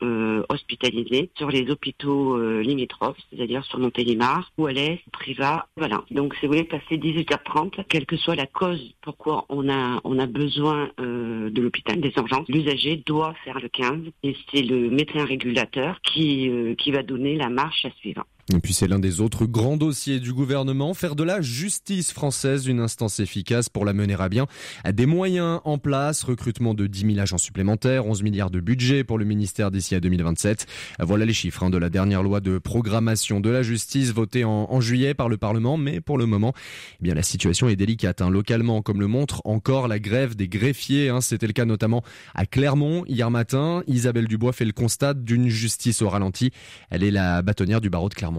[0.50, 5.68] hospitalisés sur les hôpitaux limitrophes, c'est-à-dire sur Montélimar ou à l'Est, Priva.
[5.78, 6.04] Voilà.
[6.12, 10.90] Donc si vous voulez passer 18h30, quelle que soit la cause pourquoi on a, besoin
[11.00, 12.48] euh, de l'hôpital, des urgences.
[12.48, 17.36] L'usager doit faire le 15 et c'est le médecin régulateur qui, euh, qui va donner
[17.36, 18.26] la marche à suivre.
[18.52, 22.68] Et puis c'est l'un des autres grands dossiers du gouvernement, faire de la justice française
[22.68, 24.48] une instance efficace pour la mener à bien.
[24.92, 29.18] Des moyens en place, recrutement de 10 000 agents supplémentaires, 11 milliards de budget pour
[29.18, 30.68] le ministère d'ici à 2027.
[31.00, 34.82] Voilà les chiffres hein, de la dernière loi de programmation de la justice votée en,
[34.82, 35.78] juillet par le Parlement.
[35.78, 36.54] Mais pour le moment,
[37.00, 38.22] eh bien la situation est délicate.
[38.22, 38.30] Hein.
[38.30, 41.22] Localement, comme le montre encore la grève des greffiers, hein.
[41.22, 42.04] c'était le cas notamment
[42.36, 43.84] à Clermont hier matin.
[43.88, 46.52] Isabelle Dubois fait le constat d'une justice au ralenti.
[46.90, 48.33] Elle est la bâtonnière du barreau de Clermont.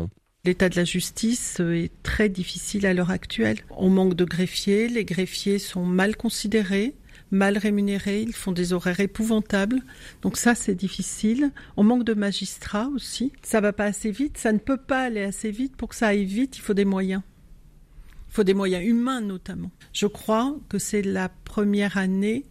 [0.44, 3.60] L'état de la justice est très difficile à l'heure actuelle.
[3.70, 6.94] On manque de greffiers, les greffiers sont mal considérés,
[7.30, 9.80] mal rémunérés, ils font des horaires épouvantables.
[10.20, 11.50] Donc ça, c'est difficile.
[11.78, 13.32] On manque de magistrats aussi.
[13.42, 15.76] Ça va pas assez vite, ça ne peut pas aller assez vite.
[15.76, 17.22] Pour que ça aille vite, il faut des moyens.
[18.28, 19.70] Il faut des moyens humains notamment.
[19.94, 22.44] Je crois que c'est la première année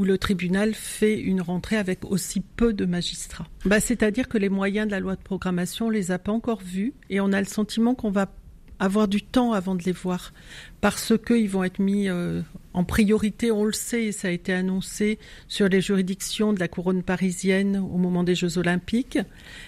[0.00, 3.46] où le tribunal fait une rentrée avec aussi peu de magistrats.
[3.66, 6.62] Bah, C'est-à-dire que les moyens de la loi de programmation, on les a pas encore
[6.62, 8.32] vus et on a le sentiment qu'on va
[8.78, 10.32] avoir du temps avant de les voir
[10.80, 12.40] parce qu'ils vont être mis euh,
[12.72, 16.68] en priorité, on le sait, et ça a été annoncé sur les juridictions de la
[16.68, 19.18] couronne parisienne au moment des Jeux olympiques,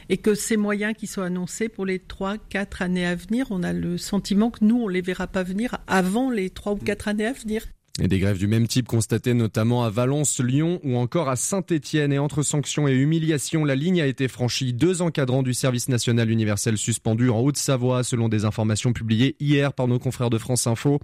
[0.09, 3.62] et que ces moyens qui sont annoncés pour les trois, quatre années à venir, on
[3.62, 7.09] a le sentiment que nous, on les verra pas venir avant les trois ou quatre
[7.09, 7.66] années à venir.
[8.00, 12.11] Et des grèves du même type constatées notamment à Valence, Lyon ou encore à Saint-Étienne.
[12.11, 14.72] Et entre sanctions et humiliations, la ligne a été franchie.
[14.72, 19.88] Deux encadrants du service national universel suspendus en Haute-Savoie, selon des informations publiées hier par
[19.88, 21.00] nos confrères de France Info.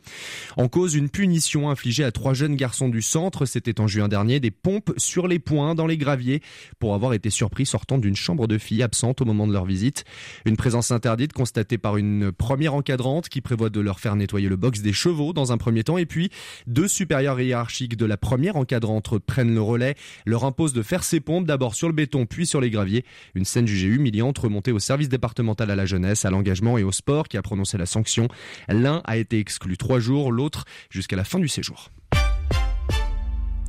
[0.56, 3.44] En cause, une punition infligée à trois jeunes garçons du centre.
[3.44, 4.40] C'était en juin dernier.
[4.40, 6.40] Des pompes sur les poings dans les graviers
[6.78, 10.06] pour avoir été surpris sortant d'une chambre de filles absente au moment de leur visite.
[10.46, 14.56] Une présence interdite constatée par une première encadrante qui prévoit de leur faire nettoyer le
[14.56, 16.30] box des chevaux dans un premier temps et puis
[16.78, 21.18] deux supérieurs hiérarchiques de la première encadrante prennent le relais, leur imposent de faire ses
[21.18, 23.04] pompes d'abord sur le béton puis sur les graviers.
[23.34, 26.92] Une scène jugée humiliante remontée au service départemental à la jeunesse, à l'engagement et au
[26.92, 28.28] sport qui a prononcé la sanction.
[28.68, 31.90] L'un a été exclu trois jours, l'autre jusqu'à la fin du séjour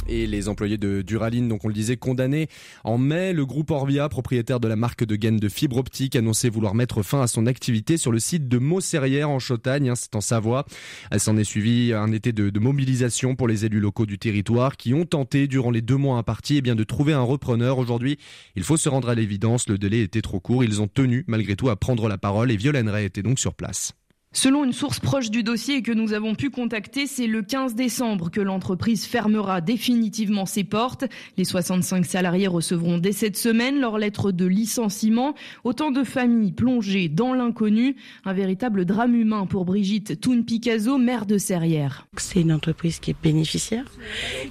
[0.09, 2.47] et les employés de Duraline, donc on le disait, condamnés
[2.83, 3.33] en mai.
[3.33, 7.03] Le groupe Orbia, propriétaire de la marque de gaines de fibre optique, annonçait vouloir mettre
[7.03, 10.65] fin à son activité sur le site de Maucerrière en Chautagne, hein, c'est en Savoie.
[11.11, 14.77] Elle s'en est suivi un été de, de, mobilisation pour les élus locaux du territoire
[14.77, 17.77] qui ont tenté durant les deux mois impartis eh bien, de trouver un repreneur.
[17.77, 18.17] Aujourd'hui,
[18.55, 20.63] il faut se rendre à l'évidence, le délai était trop court.
[20.63, 23.53] Ils ont tenu malgré tout à prendre la parole et Violaine Ray était donc sur
[23.53, 23.98] place.
[24.31, 28.29] Selon une source proche du dossier que nous avons pu contacter, c'est le 15 décembre
[28.29, 31.05] que l'entreprise fermera définitivement ses portes.
[31.35, 35.33] Les 65 salariés recevront dès cette semaine leur lettre de licenciement.
[35.63, 37.95] Autant de familles plongées dans l'inconnu.
[38.23, 42.05] Un véritable drame humain pour Brigitte Toun-Picasso, maire de Serrières.
[42.17, 43.85] C'est une entreprise qui est bénéficiaire,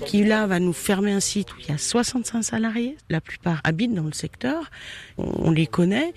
[0.07, 2.97] qui là va nous fermer un site où il y a 65 salariés.
[3.11, 4.73] La plupart habitent dans le secteur.
[5.19, 6.14] On les connaît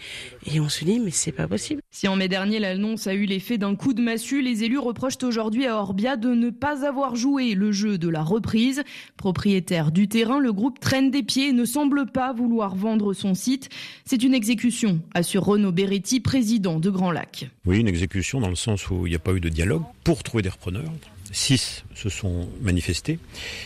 [0.52, 1.84] et on se dit mais c'est pas possible.
[1.92, 5.24] Si en mai dernier l'annonce a eu l'effet d'un coup de massue, les élus reprochent
[5.24, 8.84] aujourd'hui à Orbia de ne pas avoir joué le jeu de la reprise.
[9.18, 13.34] Propriétaire du terrain, le groupe traîne des pieds et ne semble pas vouloir vendre son
[13.34, 13.70] site.
[14.06, 17.50] C'est une exécution, assure Renaud Beretti, président de Grand Lac.
[17.66, 20.24] Oui, une exécution dans le sens où il n'y a pas eu de dialogue pour
[20.24, 20.92] trouver des repreneurs
[21.32, 23.20] six se sont manifestés.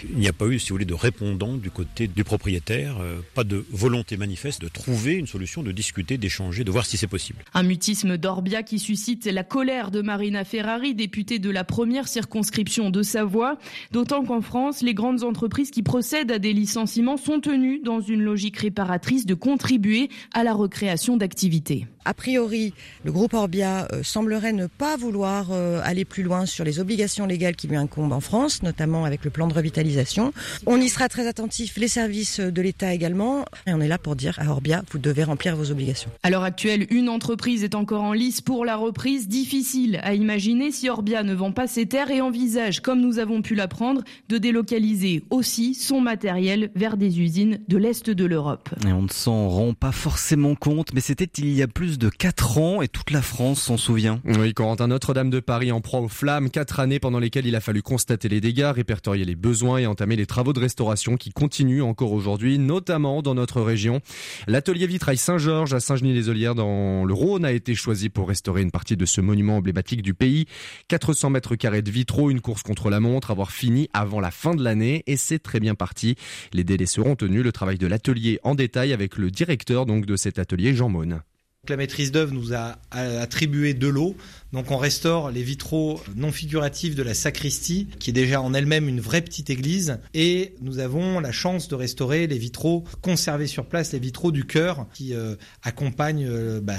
[0.09, 3.19] Il n'y a pas eu, si vous voulez, de répondant du côté du propriétaire, euh,
[3.33, 7.07] pas de volonté manifeste de trouver une solution, de discuter, d'échanger, de voir si c'est
[7.07, 7.43] possible.
[7.53, 12.89] Un mutisme d'Orbia qui suscite la colère de Marina Ferrari, députée de la première circonscription
[12.89, 13.57] de Savoie,
[13.91, 18.21] d'autant qu'en France, les grandes entreprises qui procèdent à des licenciements sont tenues dans une
[18.21, 21.87] logique réparatrice de contribuer à la recréation d'activités.
[22.07, 22.73] A priori,
[23.03, 27.25] le groupe Orbia euh, semblerait ne pas vouloir euh, aller plus loin sur les obligations
[27.25, 30.33] légales qui lui incombent en France, notamment avec le plan de revitalisation.
[30.65, 34.15] On y sera très attentif, les services de l'État également, et on est là pour
[34.15, 36.09] dire à Orbia, vous devez remplir vos obligations.
[36.23, 39.27] À l'heure actuelle, une entreprise est encore en lice pour la reprise.
[39.27, 43.41] Difficile à imaginer si Orbia ne vend pas ses terres et envisage, comme nous avons
[43.41, 48.69] pu l'apprendre, de délocaliser aussi son matériel vers des usines de l'Est de l'Europe.
[48.87, 52.09] Et on ne s'en rend pas forcément compte, mais c'était il y a plus de
[52.09, 54.21] 4 ans et toute la France s'en souvient.
[54.25, 57.61] Oui, Corentin Notre-Dame de Paris en proie aux flammes, 4 années pendant lesquelles il a
[57.61, 61.83] fallu constater les dégâts, répertorier les besoins et entamer les travaux de restauration qui continuent
[61.83, 64.01] encore aujourd'hui, notamment dans notre région.
[64.47, 68.97] L'atelier vitrail Saint-Georges à Saint-Genis-les-Olières dans le Rhône a été choisi pour restaurer une partie
[68.97, 70.45] de ce monument emblématique du pays.
[70.87, 74.55] 400 mètres carrés de vitraux, une course contre la montre, avoir fini avant la fin
[74.55, 76.15] de l'année et c'est très bien parti.
[76.53, 77.43] Les délais seront tenus.
[77.43, 81.21] Le travail de l'atelier en détail avec le directeur donc de cet atelier, Jean Maune.
[81.69, 84.15] La maîtrise d'œuvre nous a attribué de l'eau
[84.55, 88.87] donc on restaure les vitraux non figuratifs de la sacristie, qui est déjà en elle-même
[88.87, 93.65] une vraie petite église, et nous avons la chance de restaurer les vitraux conservés sur
[93.65, 96.73] place, les vitraux du cœur, qui euh, accompagnent euh, bah,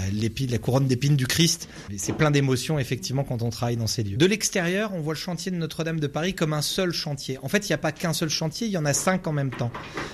[0.48, 1.68] la couronne d'épines du Christ.
[1.98, 4.16] C'est plein d'émotions effectivement quand on travaille dans ces lieux.
[4.16, 7.38] De l'extérieur, on voit le chantier de Notre-Dame de Paris comme un seul chantier.
[7.42, 9.32] En fait, il n'y a pas qu'un seul chantier, il y en a cinq en
[9.32, 9.70] même temps.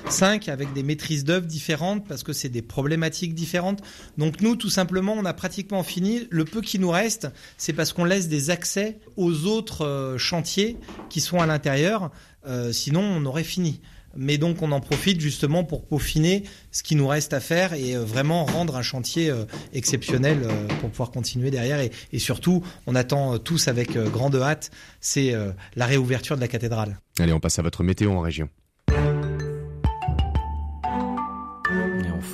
[0.09, 3.83] Cinq avec des maîtrises d'œuvre différentes parce que c'est des problématiques différentes.
[4.18, 6.27] Donc nous, tout simplement, on a pratiquement fini.
[6.31, 10.77] Le peu qui nous reste, c'est parce qu'on laisse des accès aux autres euh, chantiers
[11.09, 12.11] qui sont à l'intérieur.
[12.47, 13.81] Euh, sinon, on aurait fini.
[14.15, 17.97] Mais donc, on en profite justement pour peaufiner ce qui nous reste à faire et
[17.97, 19.33] euh, vraiment rendre un chantier
[19.73, 20.41] exceptionnel
[20.81, 21.81] pour pouvoir continuer derrière.
[22.12, 25.35] Et, surtout, on attend tous avec grande hâte, c'est
[25.77, 26.99] la réouverture de la cathédrale.
[27.19, 28.51] Allez, on passe à votre météo en région.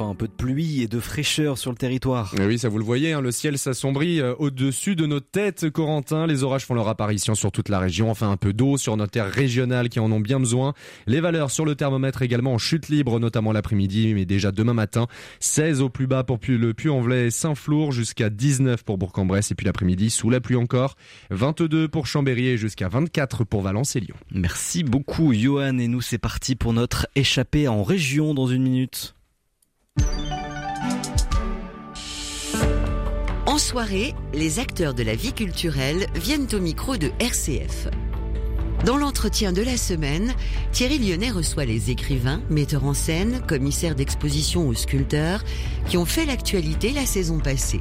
[0.05, 2.35] Un peu de pluie et de fraîcheur sur le territoire.
[2.39, 5.71] Et oui, ça vous le voyez, hein, le ciel s'assombrit euh, au-dessus de nos têtes,
[5.71, 6.27] Corentin.
[6.27, 8.11] Les orages font leur apparition sur toute la région.
[8.11, 10.75] Enfin, un peu d'eau sur nos terres régionales qui en ont bien besoin.
[11.07, 15.07] Les valeurs sur le thermomètre également en chute libre, notamment l'après-midi, mais déjà demain matin.
[15.41, 19.51] 16 au plus bas pour le Puy-en-Velay et Saint-Flour, jusqu'à 19 pour Bourg-en-Bresse.
[19.51, 20.97] Et puis l'après-midi, sous la pluie encore.
[21.31, 24.17] 22 pour Chambéry et jusqu'à 24 pour Valence et Lyon.
[24.33, 25.79] Merci beaucoup, Johan.
[25.79, 29.15] Et nous, c'est parti pour notre échappée en région dans une minute.
[33.47, 37.89] En soirée, les acteurs de la vie culturelle viennent au micro de RCF.
[38.85, 40.33] Dans l'entretien de la semaine,
[40.71, 45.43] Thierry Lyonnais reçoit les écrivains, metteurs en scène, commissaires d'exposition ou sculpteurs
[45.89, 47.81] qui ont fait l'actualité la saison passée.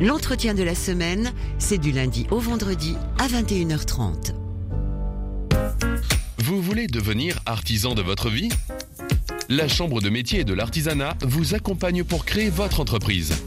[0.00, 4.34] L'entretien de la semaine, c'est du lundi au vendredi à 21h30.
[6.38, 8.50] Vous voulez devenir artisan de votre vie?
[9.48, 13.44] La Chambre de métier et de l'artisanat vous accompagne pour créer votre entreprise.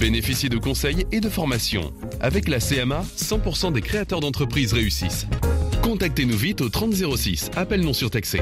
[0.00, 1.92] Bénéficiez de conseils et de formations.
[2.20, 5.26] Avec la CMA, 100% des créateurs d'entreprises réussissent.
[5.82, 8.40] Contactez-nous vite au 3006, appel non surtaxé.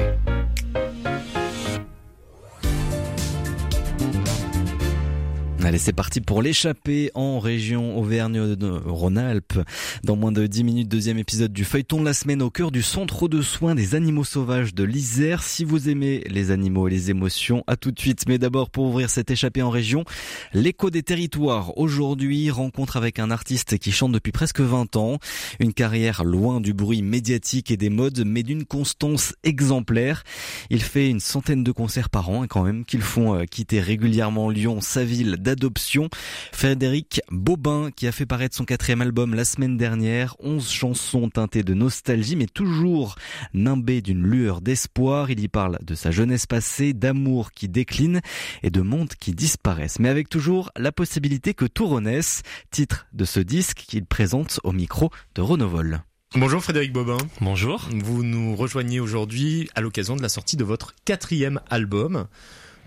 [5.65, 9.61] Allez, c'est parti pour l'échapper en région Auvergne-Rhône-Alpes.
[10.03, 12.83] Dans moins de 10 minutes, deuxième épisode du feuilleton de la semaine au cœur du
[12.83, 15.41] centre de soins des animaux sauvages de l'Isère.
[15.41, 18.25] Si vous aimez les animaux et les émotions, à tout de suite.
[18.27, 20.05] Mais d'abord, pour ouvrir cette échappée en région,
[20.53, 21.75] l'écho des territoires.
[21.79, 25.17] Aujourd'hui, rencontre avec un artiste qui chante depuis presque 20 ans.
[25.59, 30.21] Une carrière loin du bruit médiatique et des modes, mais d'une constance exemplaire.
[30.69, 34.51] Il fait une centaine de concerts par an quand même qu'ils font euh, quitter régulièrement
[34.51, 36.09] Lyon, sa ville d'adoption.
[36.51, 41.63] Frédéric Bobin, qui a fait paraître son quatrième album la semaine dernière, 11 chansons teintées
[41.63, 43.15] de nostalgie, mais toujours
[43.53, 45.31] nimbées d'une lueur d'espoir.
[45.31, 48.21] Il y parle de sa jeunesse passée, d'amour qui décline
[48.63, 49.99] et de mondes qui disparaissent.
[49.99, 54.71] Mais avec toujours la possibilité que tout renaisse, titre de ce disque qu'il présente au
[54.71, 56.01] micro de Renovol.
[56.37, 57.17] Bonjour Frédéric Bobin.
[57.39, 57.87] Bonjour.
[58.03, 62.27] Vous nous rejoignez aujourd'hui à l'occasion de la sortie de votre quatrième album.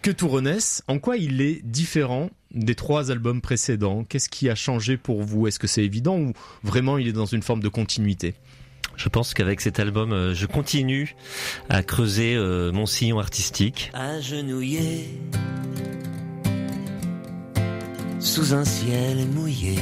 [0.01, 4.05] Que tout renaisse, en quoi il est différent des trois albums précédents?
[4.05, 5.49] Qu'est-ce qui a changé pour vous?
[5.49, 6.33] Est-ce que c'est évident ou
[6.63, 8.35] vraiment il est dans une forme de continuité?
[8.97, 11.17] Je pense qu'avec cet album, euh, je continue
[11.69, 13.91] à creuser euh, mon sillon artistique.
[13.95, 15.21] Agenouillé
[18.21, 19.77] sous un ciel mouillé.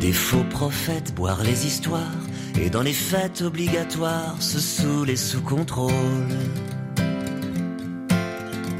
[0.00, 2.00] Des faux prophètes boire les histoires
[2.60, 5.92] et dans les fêtes obligatoires se saouler sous contrôle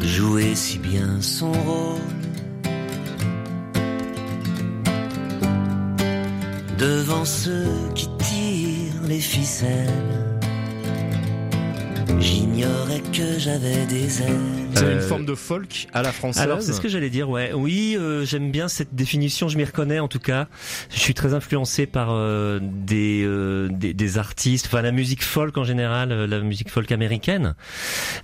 [0.03, 2.01] jouer si bien son rôle.
[6.79, 10.39] Devant ceux qui tirent les ficelles
[12.19, 14.60] J'ignorais que j'avais des ailes.
[14.74, 16.42] C'est une euh, forme de folk à la française.
[16.42, 17.52] Alors c'est ce que j'allais dire, ouais.
[17.52, 19.48] Oui, euh, j'aime bien cette définition.
[19.48, 20.48] Je m'y reconnais en tout cas.
[20.92, 23.26] Je suis très influencé par euh, des,
[23.70, 27.54] des, des artistes, enfin la musique folk en général, la musique folk américaine,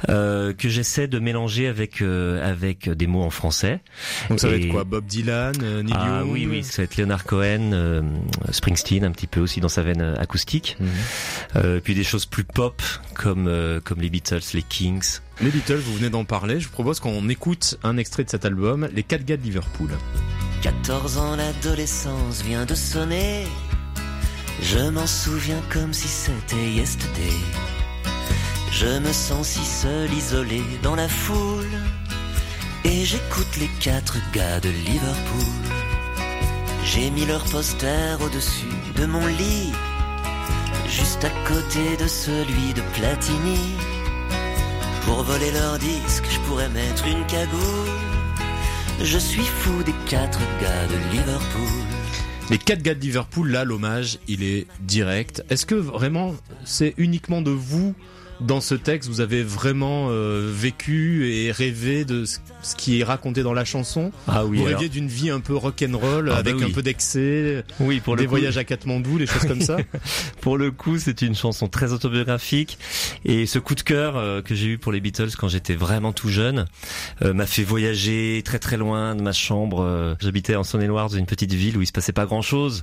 [0.06, 3.80] que j'essaie de mélanger avec avec des mots en français.
[4.28, 6.96] Donc ça va être quoi Bob Dylan, Neil ah, Young Oui, oui, ça va être
[6.96, 8.02] Leonard Cohen,
[8.50, 10.76] Springsteen un petit peu aussi dans sa veine acoustique.
[10.80, 11.80] Mhm.
[11.80, 12.82] puis des choses plus pop
[13.14, 13.50] comme
[13.84, 15.20] comme les Beatles, les Kings.
[15.42, 16.60] Les Beatles, vous venez d'en parler.
[16.60, 19.90] Je vous propose qu'on écoute un extrait de cet album, Les 4 gars de Liverpool.
[20.62, 23.44] 14 ans, l'adolescence vient de sonner.
[24.62, 27.36] Je m'en souviens comme si c'était yesterday.
[28.70, 31.66] Je me sens si seul, isolé dans la foule.
[32.84, 35.70] Et j'écoute les quatre gars de Liverpool.
[36.82, 38.64] J'ai mis leur poster au-dessus
[38.96, 39.72] de mon lit,
[40.88, 43.95] juste à côté de celui de Platini.
[45.06, 47.90] Pour voler leur disque, je pourrais mettre une cagoule.
[49.00, 51.84] Je suis fou des quatre gars de Liverpool.
[52.50, 55.44] Les quatre gars de Liverpool, là, l'hommage, il est direct.
[55.48, 56.34] Est-ce que vraiment
[56.64, 57.94] c'est uniquement de vous
[58.40, 63.04] dans ce texte, vous avez vraiment euh, vécu et rêvé de ce ce qui est
[63.04, 64.10] raconté dans la chanson.
[64.26, 64.58] Ah oui.
[64.58, 66.64] Vous alors- rêviez d'une vie un peu rock'n'roll Ah bah avec oui.
[66.64, 67.64] un peu d'excès.
[67.78, 69.76] Oui, pour le des coup- voyages à Katmandou, des choses comme ça.
[70.40, 72.76] pour le coup, c'est une chanson très autobiographique
[73.24, 76.12] et ce coup de cœur euh, que j'ai eu pour les Beatles quand j'étais vraiment
[76.12, 76.66] tout jeune
[77.22, 79.80] euh, m'a fait voyager très très loin de ma chambre.
[79.82, 82.80] Euh, J'habitais en Saône-et-Loire dans une petite ville où il se passait pas grand-chose.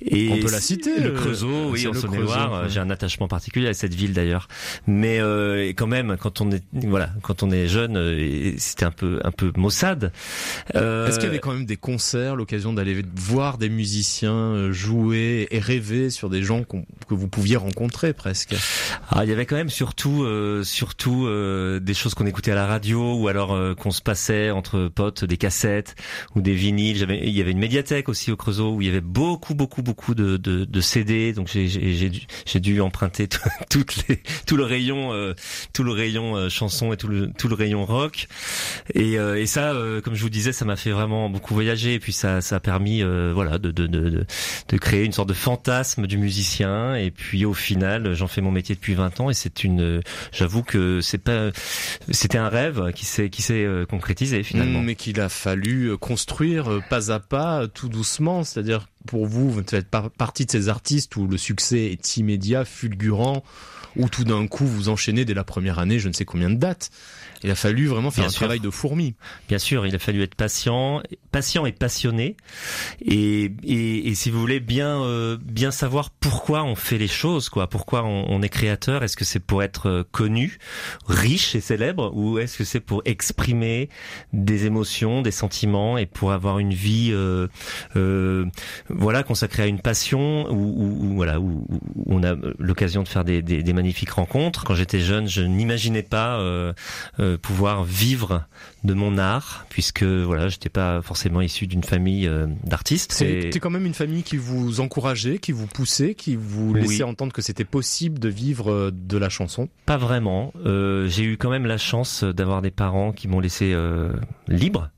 [0.00, 2.54] Et On peut la citer, Le euh, Creusot, oui, c'est en Saône-et-Loire.
[2.54, 4.48] Euh, J'ai un attachement particulier à cette ville d'ailleurs.
[4.90, 8.90] Mais euh, quand même, quand on est voilà, quand on est jeune, euh, c'était un
[8.90, 10.12] peu un peu maussade.
[10.74, 14.72] Euh, Est-ce qu'il y avait quand même des concerts, l'occasion d'aller voir des musiciens euh,
[14.72, 18.54] jouer et rêver sur des gens qu'on- que vous pouviez rencontrer presque?
[19.10, 22.56] Ah, il y avait quand même surtout, euh, surtout euh, des choses qu'on écoutait à
[22.56, 25.96] la radio ou alors euh, qu'on se passait entre potes, des cassettes
[26.34, 27.06] ou des vinyles.
[27.22, 30.14] Il y avait une médiathèque aussi au Creusot où il y avait beaucoup, beaucoup, beaucoup
[30.14, 31.34] de, de, de CD.
[31.34, 31.68] Donc j'ai,
[32.08, 35.34] dû, j'ai dû emprunter tout- toutes les, tout le rayon, euh,
[35.72, 38.28] tout le rayon euh, chanson et tout le, tout le rayon rock.
[38.94, 39.74] Et, euh, et ça,
[40.04, 41.94] comme je vous disais, ça m'a fait vraiment beaucoup voyager.
[41.94, 44.24] Et puis ça, ça a permis, voilà, de, de, de,
[44.68, 46.94] de, créer une sorte de fantasme du musicien.
[46.94, 49.30] Et puis au final, j'en fais mon métier depuis 20 ans.
[49.30, 50.00] Et c'est une,
[50.32, 51.50] j'avoue que c'est pas,
[52.10, 54.80] c'était un rêve qui s'est, qui s'est concrétisé finalement.
[54.80, 58.44] Mm, Mais qu'il a fallu construire pas à pas, tout doucement.
[58.44, 62.64] C'est-à-dire, pour vous, vous faites par- partie de ces artistes où le succès est immédiat,
[62.64, 63.42] fulgurant,
[63.98, 66.56] où tout d'un coup vous enchaînez dès la première année, je ne sais combien de
[66.56, 66.90] dates.
[67.44, 68.40] Il a fallu vraiment faire Bien un sûr.
[68.40, 69.14] travail de fourmi.
[69.48, 72.36] Bien sûr, il a fallu être patient, patient et passionné,
[73.00, 77.48] et, et, et si vous voulez bien euh, bien savoir pourquoi on fait les choses,
[77.48, 79.02] quoi, pourquoi on, on est créateur.
[79.04, 80.58] Est-ce que c'est pour être euh, connu,
[81.06, 83.88] riche et célèbre, ou est-ce que c'est pour exprimer
[84.32, 87.46] des émotions, des sentiments, et pour avoir une vie, euh,
[87.96, 88.46] euh,
[88.88, 93.42] voilà, consacrée à une passion, ou, voilà, où, où on a l'occasion de faire des,
[93.42, 94.64] des, des magnifiques rencontres.
[94.64, 96.38] Quand j'étais jeune, je n'imaginais pas
[97.28, 98.44] euh, pouvoir vivre
[98.84, 103.12] de mon art, puisque voilà, j'étais pas forcément issu d'une famille euh, d'artistes.
[103.22, 106.80] Et- C'était quand même une famille qui vous encourageait, qui vous poussait, qui vous Oui.
[106.82, 109.68] laissait entendre que c'était possible de vivre euh, de la chanson.
[109.86, 110.52] Pas vraiment.
[110.64, 113.74] J'ai eu quand même la chance d'avoir des parents qui m'ont laissé
[114.48, 114.90] libre.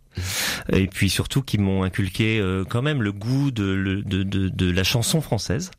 [0.72, 4.70] Et puis surtout qui m'ont inculqué euh, quand même le goût de, de, de, de
[4.70, 5.70] la chanson française.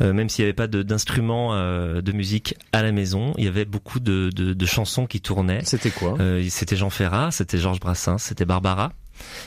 [0.00, 3.44] Euh, même s'il n'y avait pas de- d'instruments euh, de musique à la maison, il
[3.44, 5.62] y avait beaucoup de, de, de chansons qui tournaient.
[5.64, 6.16] C'était quoi?
[6.20, 8.92] Euh, C'était Jean Ferrat, c'était Georges Brassens, c'était Barbara.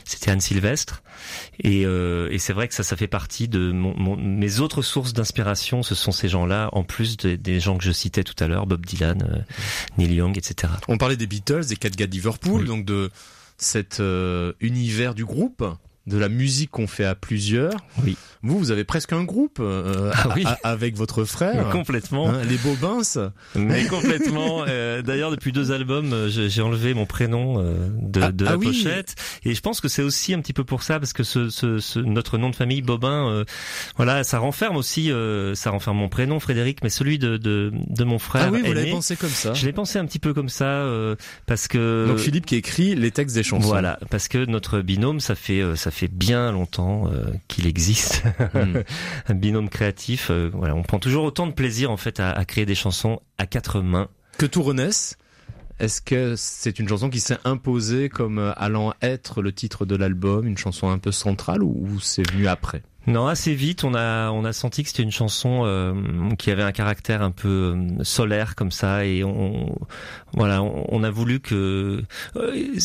[0.06, 1.02] C'était Anne Sylvestre
[1.60, 4.82] et, euh, et c'est vrai que ça, ça fait partie de mon, mon- mes autres
[4.84, 5.84] sources d'inspiration.
[5.84, 8.68] Ce sont ces gens-là, en plus des, des gens que je citais tout à l'heure,
[8.68, 9.40] Bob Dylan, euh,
[9.98, 10.72] Neil Young, etc.
[10.88, 13.10] On parlait des Beatles, des quatre gars de Liverpool, donc de
[13.58, 15.64] cet euh, univers du groupe,
[16.08, 17.74] de la musique qu'on fait à plusieurs.
[18.04, 18.16] Oui.
[18.44, 20.44] Vous, vous avez presque un groupe euh, Ah oui.
[20.46, 21.70] a- avec votre frère.
[21.72, 22.30] Complètement.
[22.30, 23.02] Hein, les Bobins.
[23.56, 24.66] Mais complètement.
[24.68, 28.52] euh, D'ailleurs, depuis deux albums, euh, j'ai enlevé mon prénom euh, de, Ah, de ah
[28.52, 28.68] la oui.
[28.68, 31.50] pochette, et je pense que c'est aussi un petit peu pour ça, parce que ce,
[31.50, 33.46] ce, ce- notre nom de famille Bobin, euh,
[33.98, 38.04] voilà, ça renferme aussi, euh, ça renferme mon prénom Frédéric, mais celui de de, de
[38.04, 38.46] mon frère.
[38.48, 39.54] Ah oui, vous l'avez pensé comme ça.
[39.54, 41.16] Je l'ai pensé un petit peu comme ça, euh,
[41.48, 43.68] parce que Donc Philippe qui écrit les textes des chansons.
[43.68, 48.24] Voilà, parce que notre binôme, ça fait ça fait bien longtemps euh, qu'il existe,
[48.54, 48.82] Hmm.
[49.28, 50.30] un binôme créatif.
[50.32, 53.20] euh, voilà, on prend toujours autant de plaisir en fait à, à créer des chansons
[53.38, 54.08] à quatre mains.
[54.38, 55.18] Que tout renaisse.
[55.80, 59.96] Est-ce que c'est une chanson qui s'est imposée comme euh, allant être le titre de
[59.98, 62.82] l'album, une chanson un peu centrale ou c'est venu après?
[63.08, 65.94] Non, assez vite, on a on a senti que c'était une chanson euh,
[66.38, 69.76] qui avait un caractère un peu euh, solaire comme ça, et on
[70.36, 72.04] voilà, on, a voulu que
[72.36, 72.76] euh,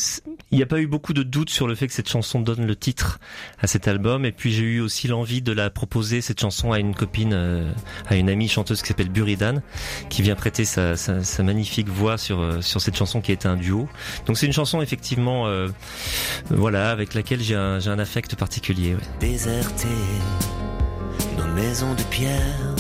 [0.53, 2.64] il n'y a pas eu beaucoup de doutes sur le fait que cette chanson donne
[2.64, 3.18] le titre
[3.61, 6.79] à cet album, et puis j'ai eu aussi l'envie de la proposer cette chanson à
[6.79, 7.73] une copine, euh,
[8.07, 9.62] à une amie chanteuse qui s'appelle Buridan,
[10.11, 13.47] qui vient prêter sa, sa, sa magnifique voix sur euh, sur cette chanson qui est
[13.47, 13.89] un duo.
[14.27, 15.68] Donc c'est une chanson effectivement, euh,
[16.51, 18.95] voilà, avec laquelle j'ai un j'ai un affect particulier.
[18.95, 19.01] ouais.
[19.18, 19.89] déserter
[21.37, 22.75] nos maisons de pierre,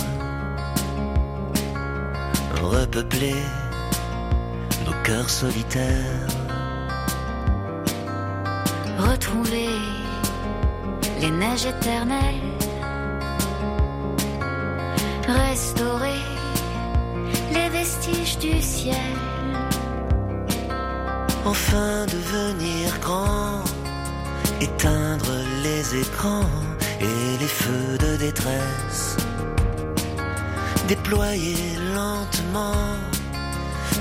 [2.62, 3.42] repeupler
[4.86, 6.26] nos cœurs solitaires,
[8.98, 9.70] Retrouver
[11.20, 12.50] les neiges éternelles
[15.26, 16.20] restaurer
[17.52, 19.16] les vestiges du ciel.
[21.44, 23.64] Enfin devenir grand,
[24.60, 26.44] éteindre les écrans
[27.00, 29.16] et les feux de détresse.
[30.88, 32.96] Déployer lentement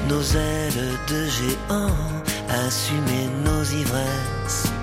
[0.07, 1.95] nos ailes de géants,
[2.49, 4.78] assumer nos ivresses.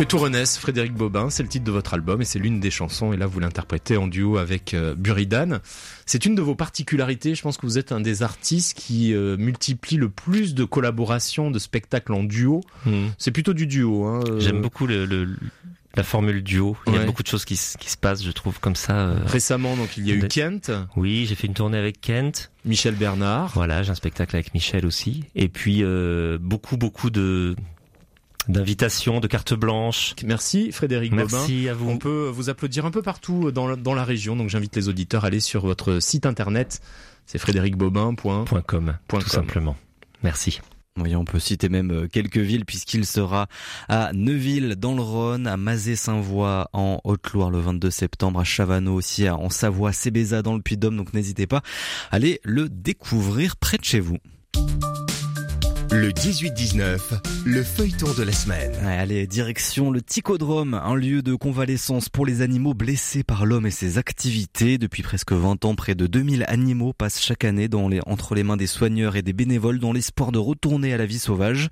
[0.00, 2.70] Que tout renaisse, Frédéric Bobin, c'est le titre de votre album et c'est l'une des
[2.70, 3.12] chansons.
[3.12, 5.58] Et là, vous l'interprétez en duo avec euh, Buridan.
[6.06, 7.34] C'est une de vos particularités.
[7.34, 11.50] Je pense que vous êtes un des artistes qui euh, multiplie le plus de collaborations,
[11.50, 12.62] de spectacles en duo.
[13.18, 14.06] C'est plutôt du duo.
[14.06, 14.40] Hein, euh.
[14.40, 15.36] J'aime beaucoup le, le-
[15.94, 16.78] la formule duo.
[16.86, 17.04] Il y a Ouais.
[17.04, 18.96] beaucoup de choses qui, se passent, je trouve, comme ça.
[19.08, 20.72] euh, Récemment, donc, il y a eu Kent.
[20.96, 22.50] Oui, j'ai fait une tournée avec Kent.
[22.64, 23.50] Michel Bernard.
[23.54, 25.24] Voilà, j'ai un spectacle avec Michel aussi.
[25.34, 27.54] Et puis, euh, beaucoup, beaucoup de
[28.48, 30.14] d'invitations, de cartes blanches.
[30.24, 31.70] Merci Frédéric Merci Bobin.
[31.70, 31.90] à vous.
[31.90, 34.36] On peut vous applaudir un peu partout dans la, dans la région.
[34.36, 36.80] Donc j'invite les auditeurs à aller sur votre site internet.
[37.26, 38.44] C'est frédéricbobin.com.
[38.66, 39.76] .com, tout simplement.
[40.22, 40.60] Merci.
[40.98, 43.46] Oui, on peut citer même euh, quelques villes puisqu'il sera
[43.88, 49.28] à Neuville dans le Rhône, à Mazé-Saint-Voix en Haute-Loire le 22 septembre, à Chavano aussi
[49.30, 50.96] en Savoie, Cébéza dans le Puy-de-Dôme.
[50.96, 51.62] Donc n'hésitez pas
[52.10, 54.18] à aller le découvrir près de chez vous.
[55.92, 57.00] Le 18-19,
[57.46, 58.72] le feuilleton de la semaine.
[58.86, 63.72] Allez, direction le Ticodrome, un lieu de convalescence pour les animaux blessés par l'homme et
[63.72, 64.78] ses activités.
[64.78, 68.44] Depuis presque 20 ans, près de 2000 animaux passent chaque année dans les, entre les
[68.44, 71.68] mains des soigneurs et des bénévoles dans l'espoir de retourner à la vie sauvage.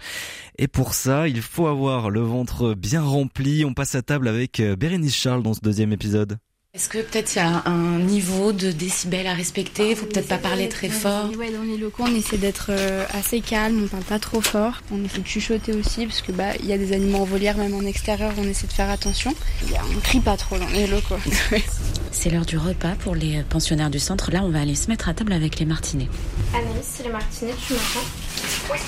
[0.58, 3.64] Et pour ça, il faut avoir le ventre bien rempli.
[3.64, 6.38] On passe à table avec euh, Bérénice Charles dans ce deuxième épisode.
[6.78, 9.96] Est-ce que peut-être il y a un niveau de décibels à respecter?
[9.96, 11.28] Faut peut-être pas parler très fort.
[11.36, 14.74] Ouais, dans les locaux, on essaie d'être euh, assez calme, on parle pas trop fort.
[14.92, 17.56] On essaie de chuchoter aussi parce que bah il y a des animaux en volière,
[17.56, 19.34] même en extérieur, on essaie de faire attention.
[19.66, 21.16] Il a- on crie pas trop dans les locaux.
[22.12, 24.30] C'est l'heure du repas pour les pensionnaires du centre.
[24.30, 26.08] Là, on va aller se mettre à table avec les martinets.
[26.54, 28.78] Anaïs, c'est les martinets, tu m'entends?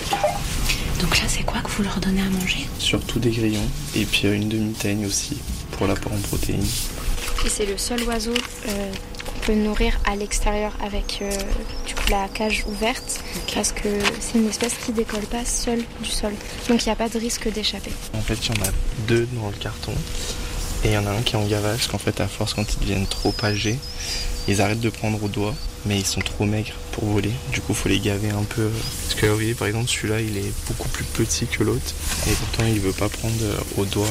[1.01, 2.68] Donc là, c'est quoi que vous leur donnez à manger?
[2.78, 5.38] Surtout des grillons et puis euh, une demi-teigne aussi
[5.72, 6.64] pour l'apport en protéines.
[7.45, 8.34] Et c'est le seul oiseau
[8.68, 8.93] euh,
[9.24, 11.30] qu'on peut nourrir à l'extérieur avec euh,
[11.86, 13.20] du coup la cage ouverte
[13.55, 13.88] parce que
[14.20, 16.32] c'est une espèce qui décolle pas seule du sol.
[16.68, 17.93] Donc il n'y a pas de risque d'échapper.
[18.14, 18.72] En fait, il y en a
[19.09, 19.93] deux dans le carton
[20.84, 22.55] et il y en a un qui est en gavage parce qu'en fait, à force,
[22.55, 23.78] quand ils deviennent trop âgés,
[24.49, 25.55] ils arrêtent de prendre au doigt,
[25.86, 27.32] mais ils sont trop maigres pour voler.
[27.53, 28.70] Du coup, faut les gaver un peu.
[29.05, 31.95] Parce que vous voyez, par exemple, celui-là, il est beaucoup plus petit que l'autre
[32.26, 34.11] et pourtant, il veut pas prendre euh, au doigt.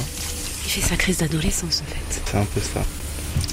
[0.65, 2.21] Il fait sa crise d'adolescence en fait.
[2.25, 2.81] C'est un peu ça.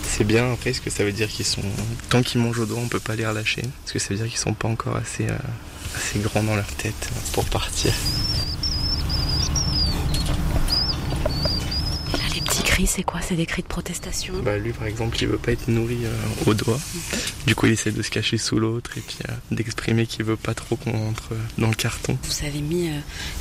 [0.03, 1.63] C'est bien après, parce que ça veut dire qu'ils sont.
[2.09, 3.63] Tant qu'ils mangent au doigt, on peut pas les relâcher.
[3.83, 5.37] Parce que ça veut dire qu'ils sont pas encore assez, euh,
[5.97, 7.93] assez grands dans leur tête pour partir.
[12.13, 15.17] Là, les petits cris, c'est quoi C'est des cris de protestation Bah lui par exemple
[15.21, 16.11] il veut pas être nourri euh,
[16.51, 16.79] au doigt.
[17.47, 20.37] Du coup il essaie de se cacher sous l'autre et puis euh, d'exprimer qu'il veut
[20.37, 22.19] pas trop qu'on rentre euh, dans le carton.
[22.23, 22.93] Vous avez mis euh,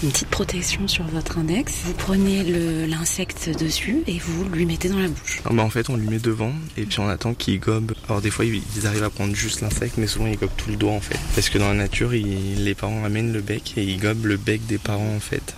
[0.03, 1.73] une petite protection sur votre index.
[1.83, 2.43] Vous prenez
[2.87, 5.41] l'insecte dessus et vous lui mettez dans la bouche.
[5.43, 7.91] Ah bah, en fait on lui met devant et puis on attend qu'il gobe.
[8.07, 10.69] Alors des fois ils ils arrivent à prendre juste l'insecte mais souvent ils gobent tout
[10.69, 11.19] le doigt en fait.
[11.35, 14.37] Parce que dans la nature ils- les parents amènent le bec et ils gobent le
[14.37, 15.55] bec des parents en fait.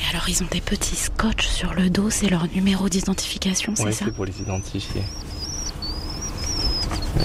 [0.00, 3.84] Et alors, ils ont des petits scotch sur le dos, c'est leur numéro d'identification, c'est
[3.84, 5.02] Ouais ça c'est pour les identifier.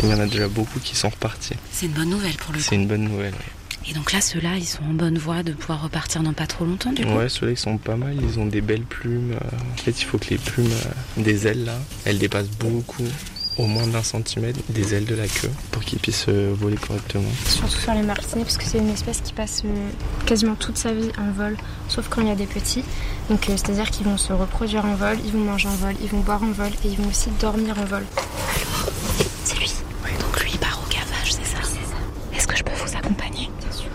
[0.04, 1.54] Il y en a déjà beaucoup qui sont repartis.
[1.72, 2.66] C'est une bonne nouvelle pour le coup.
[2.68, 3.34] C'est une bonne nouvelle.
[3.34, 3.90] ouais.
[3.90, 6.64] Et donc là, ceux-là, ils sont en bonne voie de pouvoir repartir dans pas trop
[6.66, 7.12] longtemps, du coup.
[7.16, 9.34] Ouais, ceux-là ils sont pas mal, ils ont des belles plumes.
[9.34, 13.04] euh, En fait, il faut que les plumes euh, des ailes là, elles dépassent beaucoup,
[13.58, 17.30] au moins d'un centimètre des ailes de la queue pour qu'ils puissent euh, voler correctement.
[17.48, 19.90] Surtout sur les martinets parce que c'est une espèce qui passe euh,
[20.26, 22.84] quasiment toute sa vie en vol, sauf quand il y a des petits.
[23.30, 26.10] Donc euh, c'est-à-dire qu'ils vont se reproduire en vol, ils vont manger en vol, ils
[26.10, 28.06] vont boire en vol et ils vont aussi dormir en vol.
[29.44, 29.72] C'est lui.
[30.20, 31.60] Donc lui, il part au gavage, c'est ça?
[32.36, 33.50] Est-ce que je peux vous accompagner?
[33.62, 33.90] Bien sûr.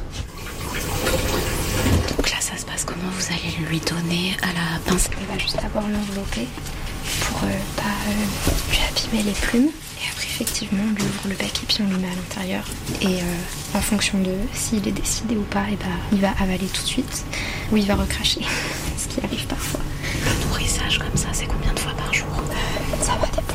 [2.17, 3.11] Donc là, ça se passe comment?
[3.19, 5.11] Vous allez lui donner à la pince?
[5.21, 6.47] Il va juste d'abord l'envelopper
[7.47, 9.71] pas euh, lui abîmer les plumes.
[10.01, 12.65] Et après, effectivement, on lui ouvre le bec et puis on lui met à l'intérieur.
[13.01, 16.67] Et euh, en fonction de s'il est décidé ou pas, et ben, il va avaler
[16.67, 17.25] tout de suite
[17.73, 18.41] ou il va recracher,
[18.97, 19.81] ce qui arrive parfois.
[20.25, 22.29] Le nourrissage comme ça, c'est combien de fois par jour?
[23.03, 23.48] Ça va dépendre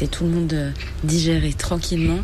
[0.00, 0.70] laisser tout le monde euh,
[1.04, 2.20] digérer tranquillement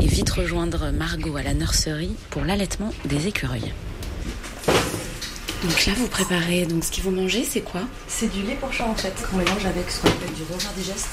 [0.00, 3.72] et vite rejoindre Margot à la nurserie pour l'allaitement des écureuils.
[5.64, 6.66] Donc là, vous préparez.
[6.66, 7.82] Donc ce que vous mangez, c'est quoi?
[8.06, 10.68] C'est du lait pour chat en fait, qu'on mélange avec ce qu'on appelle du rover
[10.76, 11.08] digest.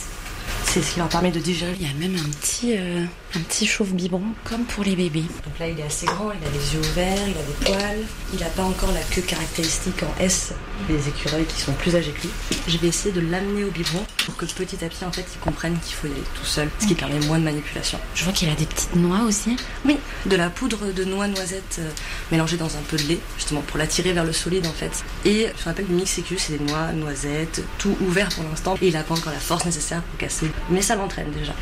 [0.65, 1.75] C'est ce qui leur permet de digérer.
[1.79, 3.03] Il y a même un petit, euh,
[3.35, 5.25] un petit chauve biberon, comme pour les bébés.
[5.45, 8.05] Donc là, il est assez grand, il a les yeux ouverts, il a des poils.
[8.33, 10.53] Il n'a pas encore la queue caractéristique en S
[10.88, 12.30] des écureuils qui sont plus âgés que lui.
[12.67, 15.39] Je vais essayer de l'amener au biberon pour que petit à petit, en fait, il
[15.39, 17.99] comprenne qu'il faut y aller tout seul, ce qui permet moins de manipulation.
[18.15, 19.55] Je vois qu'il a des petites noix aussi.
[19.86, 21.89] Oui, de la poudre de noix noisettes euh,
[22.32, 25.03] mélangée dans un peu de lait, justement pour l'attirer vers le solide en fait.
[25.25, 28.75] Et ce qu'on appelle du mixicus, c'est des noix, noisettes, tout ouvert pour l'instant.
[28.82, 30.49] Et il n'a pas encore la force nécessaire pour casser.
[30.69, 31.53] Mais ça l'entraîne déjà.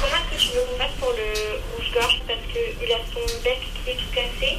[0.00, 3.58] Comment est-ce que tu veux qu'on fasse pour le rouge-gorge Parce qu'il a son bec
[3.84, 4.58] qui est tout cassé.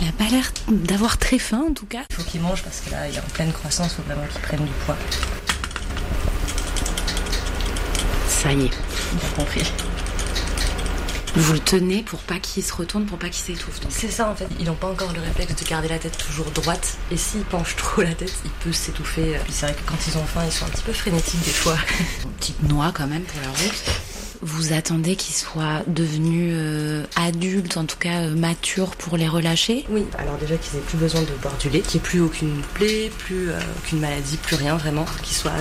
[0.00, 2.02] Il a pas l'air d'avoir très faim en tout cas.
[2.10, 4.26] Il faut qu'il mange parce que là, il est en pleine croissance, il faut vraiment
[4.26, 4.96] qu'il prenne du poids.
[8.28, 8.70] Ça y est.
[8.70, 9.62] Bien compris.
[11.36, 13.80] Vous le tenez pour pas qu'il se retourne, pour pas qu'il s'étouffe.
[13.88, 16.50] C'est ça en fait, ils n'ont pas encore le réflexe de garder la tête toujours
[16.52, 16.96] droite.
[17.10, 19.38] Et s'ils penchent trop la tête, il peut s'étouffer.
[19.44, 21.50] Puis c'est vrai que quand ils ont faim, ils sont un petit peu frénétiques des
[21.50, 21.76] fois.
[22.24, 23.84] Une petite noix quand même pour la route.
[24.42, 29.84] Vous attendez qu'il soit devenu euh, adulte, en tout cas euh, mature pour les relâcher?
[29.90, 32.20] Oui, alors déjà qu'ils aient plus besoin de boire du lait, qu'il n'y ait plus
[32.20, 35.52] aucune plaie, plus euh, aucune maladie, plus rien vraiment, qu'ils soient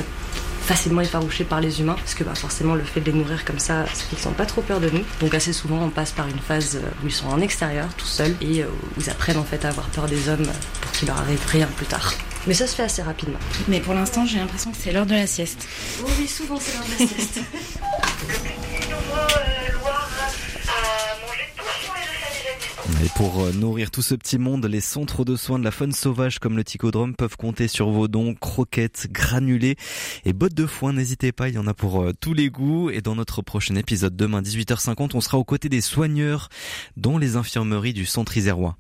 [0.63, 3.59] facilement effarouchés par les humains, parce que bah, forcément le fait de les nourrir comme
[3.59, 5.03] ça, fait qu'ils n'ont pas trop peur de nous.
[5.19, 8.35] Donc assez souvent on passe par une phase où ils sont en extérieur, tout seuls,
[8.41, 10.47] et euh, où ils apprennent en fait à avoir peur des hommes
[10.81, 12.13] pour qu'il leur arrive rien plus tard.
[12.47, 13.39] Mais ça se fait assez rapidement.
[13.67, 15.67] Mais pour l'instant, j'ai l'impression que c'est l'heure de la sieste.
[16.03, 17.39] Oui, souvent c'est l'heure de la sieste.
[23.03, 25.91] Et pour euh, nourrir tout ce petit monde, les centres de soins de la faune
[25.91, 29.75] sauvage comme le Ticodrome peuvent compter sur vos dons, croquettes, granulés
[30.23, 30.93] et bottes de foin.
[30.93, 32.89] N'hésitez pas, il y en a pour euh, tous les goûts.
[32.89, 36.47] Et dans notre prochain épisode demain 18h50, on sera aux côtés des soigneurs
[36.95, 38.77] dans les infirmeries du centre isérois.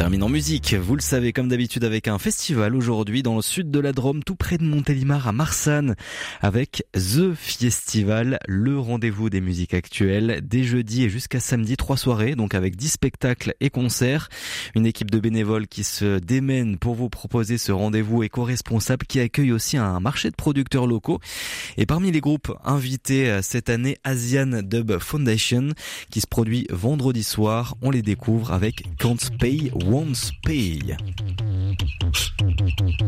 [0.00, 0.72] Termine en musique.
[0.72, 4.24] Vous le savez, comme d'habitude, avec un festival aujourd'hui dans le sud de la Drôme,
[4.24, 5.94] tout près de Montélimar à Marsanne,
[6.40, 12.34] avec The Festival, le rendez-vous des musiques actuelles, dès jeudi et jusqu'à samedi, trois soirées,
[12.34, 14.30] donc avec dix spectacles et concerts.
[14.74, 19.52] Une équipe de bénévoles qui se démène pour vous proposer ce rendez-vous éco-responsable qui accueille
[19.52, 21.20] aussi un marché de producteurs locaux.
[21.76, 25.74] Et parmi les groupes invités euh, cette année, Asian Dub Foundation,
[26.10, 27.74] qui se produit vendredi soir.
[27.82, 30.78] On les découvre avec Can't Pay Won't Pay.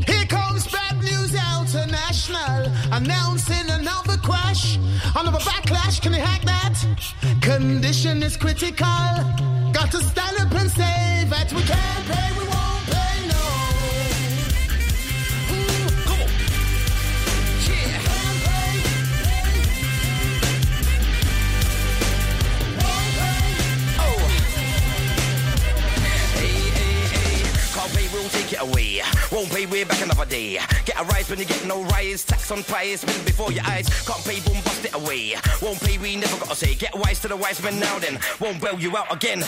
[0.05, 4.79] Here comes bad news international, announcing another crash.
[5.15, 6.75] Another backlash, can you hack that?
[7.41, 8.87] Condition is critical.
[9.73, 12.52] Got to stand up and say that we can't pay, we
[28.23, 29.03] We'll take it away.
[29.33, 30.61] Won't pay, we're back another day.
[30.87, 32.23] Get a rise when you get no rise.
[32.23, 33.89] Tax on price, spin before your eyes.
[34.07, 35.35] Can't pay, boom, bust it away.
[35.61, 36.77] Won't pay, we never gotta say.
[36.77, 38.21] Get wise to the wise men now then.
[38.39, 39.41] Won't bail you out again.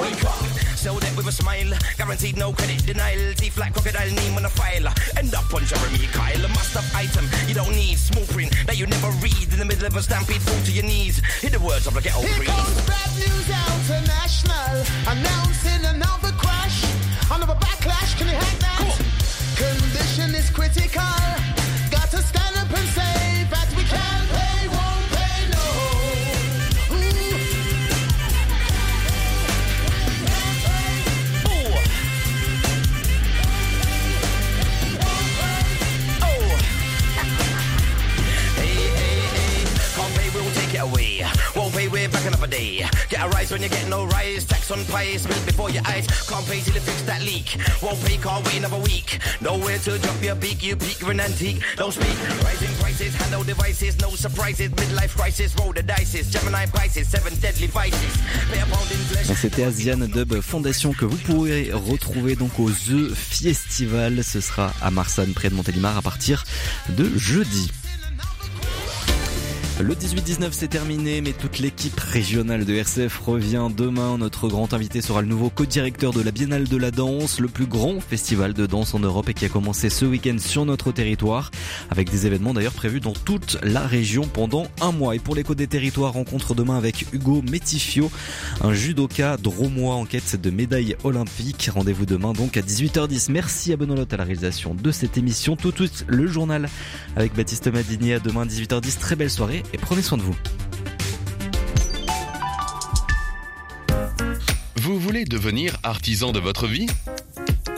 [0.00, 0.40] Wake up,
[0.72, 1.70] sell that with a smile.
[1.98, 3.34] Guaranteed no credit denial.
[3.34, 4.88] Teeth like crocodile, name on a file.
[5.18, 6.46] End up on Jeremy Kyle.
[6.46, 7.98] A must have item you don't need.
[7.98, 9.52] Small print that you never read.
[9.52, 11.18] In the middle of a stampede, fall to your knees.
[11.42, 12.48] Hit the words of the ghetto Here breeze.
[12.48, 13.48] comes bad news
[13.84, 14.80] international,
[15.12, 16.84] announcing another crash,
[17.30, 18.16] another backlash.
[18.18, 18.74] Can you hack that?
[19.56, 21.02] Condition is critical.
[21.90, 23.23] Got to stand up and say
[42.54, 44.44] Get a rise when you get no rise.
[44.44, 44.78] Tax on
[45.44, 46.06] before your eyes.
[46.28, 47.58] Can't pay till fix that leak.
[47.82, 48.24] Won't wait
[48.58, 49.18] another week.
[49.40, 51.00] Nowhere to drop your beak, you peak.
[51.00, 52.16] Don't speak.
[52.44, 53.12] Rising prices,
[53.44, 54.70] devices, no surprises.
[54.70, 56.30] Midlife crisis, dices.
[56.30, 56.66] Gemini
[57.04, 58.18] seven deadly vices.
[59.40, 64.22] C'était Asian Dub Foundation que vous pourrez retrouver donc au The Festival.
[64.22, 66.44] Ce sera à Marsanne près de Montélimar à partir
[66.90, 67.70] de jeudi.
[69.80, 74.18] Le 18-19 c'est terminé, mais toute l'équipe régionale de RCF revient demain.
[74.18, 77.66] Notre grand invité sera le nouveau co-directeur de la Biennale de la Danse, le plus
[77.66, 81.50] grand festival de danse en Europe et qui a commencé ce week-end sur notre territoire,
[81.90, 85.16] avec des événements d'ailleurs prévus dans toute la région pendant un mois.
[85.16, 88.12] Et pour l'écho des territoires, rencontre demain avec Hugo Métifio,
[88.60, 91.68] un judoka dromois en quête de médaille olympique.
[91.74, 93.32] Rendez-vous demain donc à 18h10.
[93.32, 95.56] Merci à Benoît à la réalisation de cette émission.
[95.56, 96.68] Tout de suite le journal
[97.16, 98.98] avec Baptiste Madini à demain 18h10.
[99.00, 100.36] Très belle soirée et prenez soin de vous.
[104.76, 106.86] Vous voulez devenir artisan de votre vie?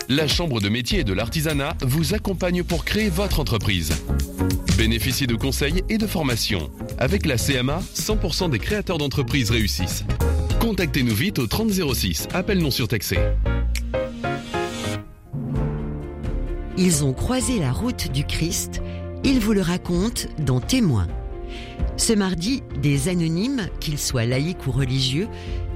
[0.09, 3.93] La Chambre de métier et de l'artisanat vous accompagne pour créer votre entreprise.
[4.77, 6.71] Bénéficiez de conseils et de formations.
[6.99, 10.05] Avec la CMA, 100% des créateurs d'entreprises réussissent.
[10.61, 13.19] Contactez-nous vite au 3006, appel non surtaxé.
[16.77, 18.83] Ils ont croisé la route du Christ,
[19.25, 21.07] ils vous le racontent dans Témoins.
[21.97, 25.29] Ce mardi, des anonymes, qu'ils soient laïcs ou religieux,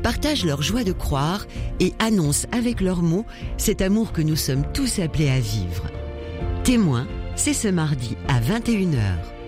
[0.03, 1.47] partagent leur joie de croire
[1.81, 3.25] et annoncent avec leurs mots
[3.57, 5.87] cet amour que nous sommes tous appelés à vivre.
[6.65, 7.07] Témoins,
[7.37, 9.40] c'est ce mardi à 21h.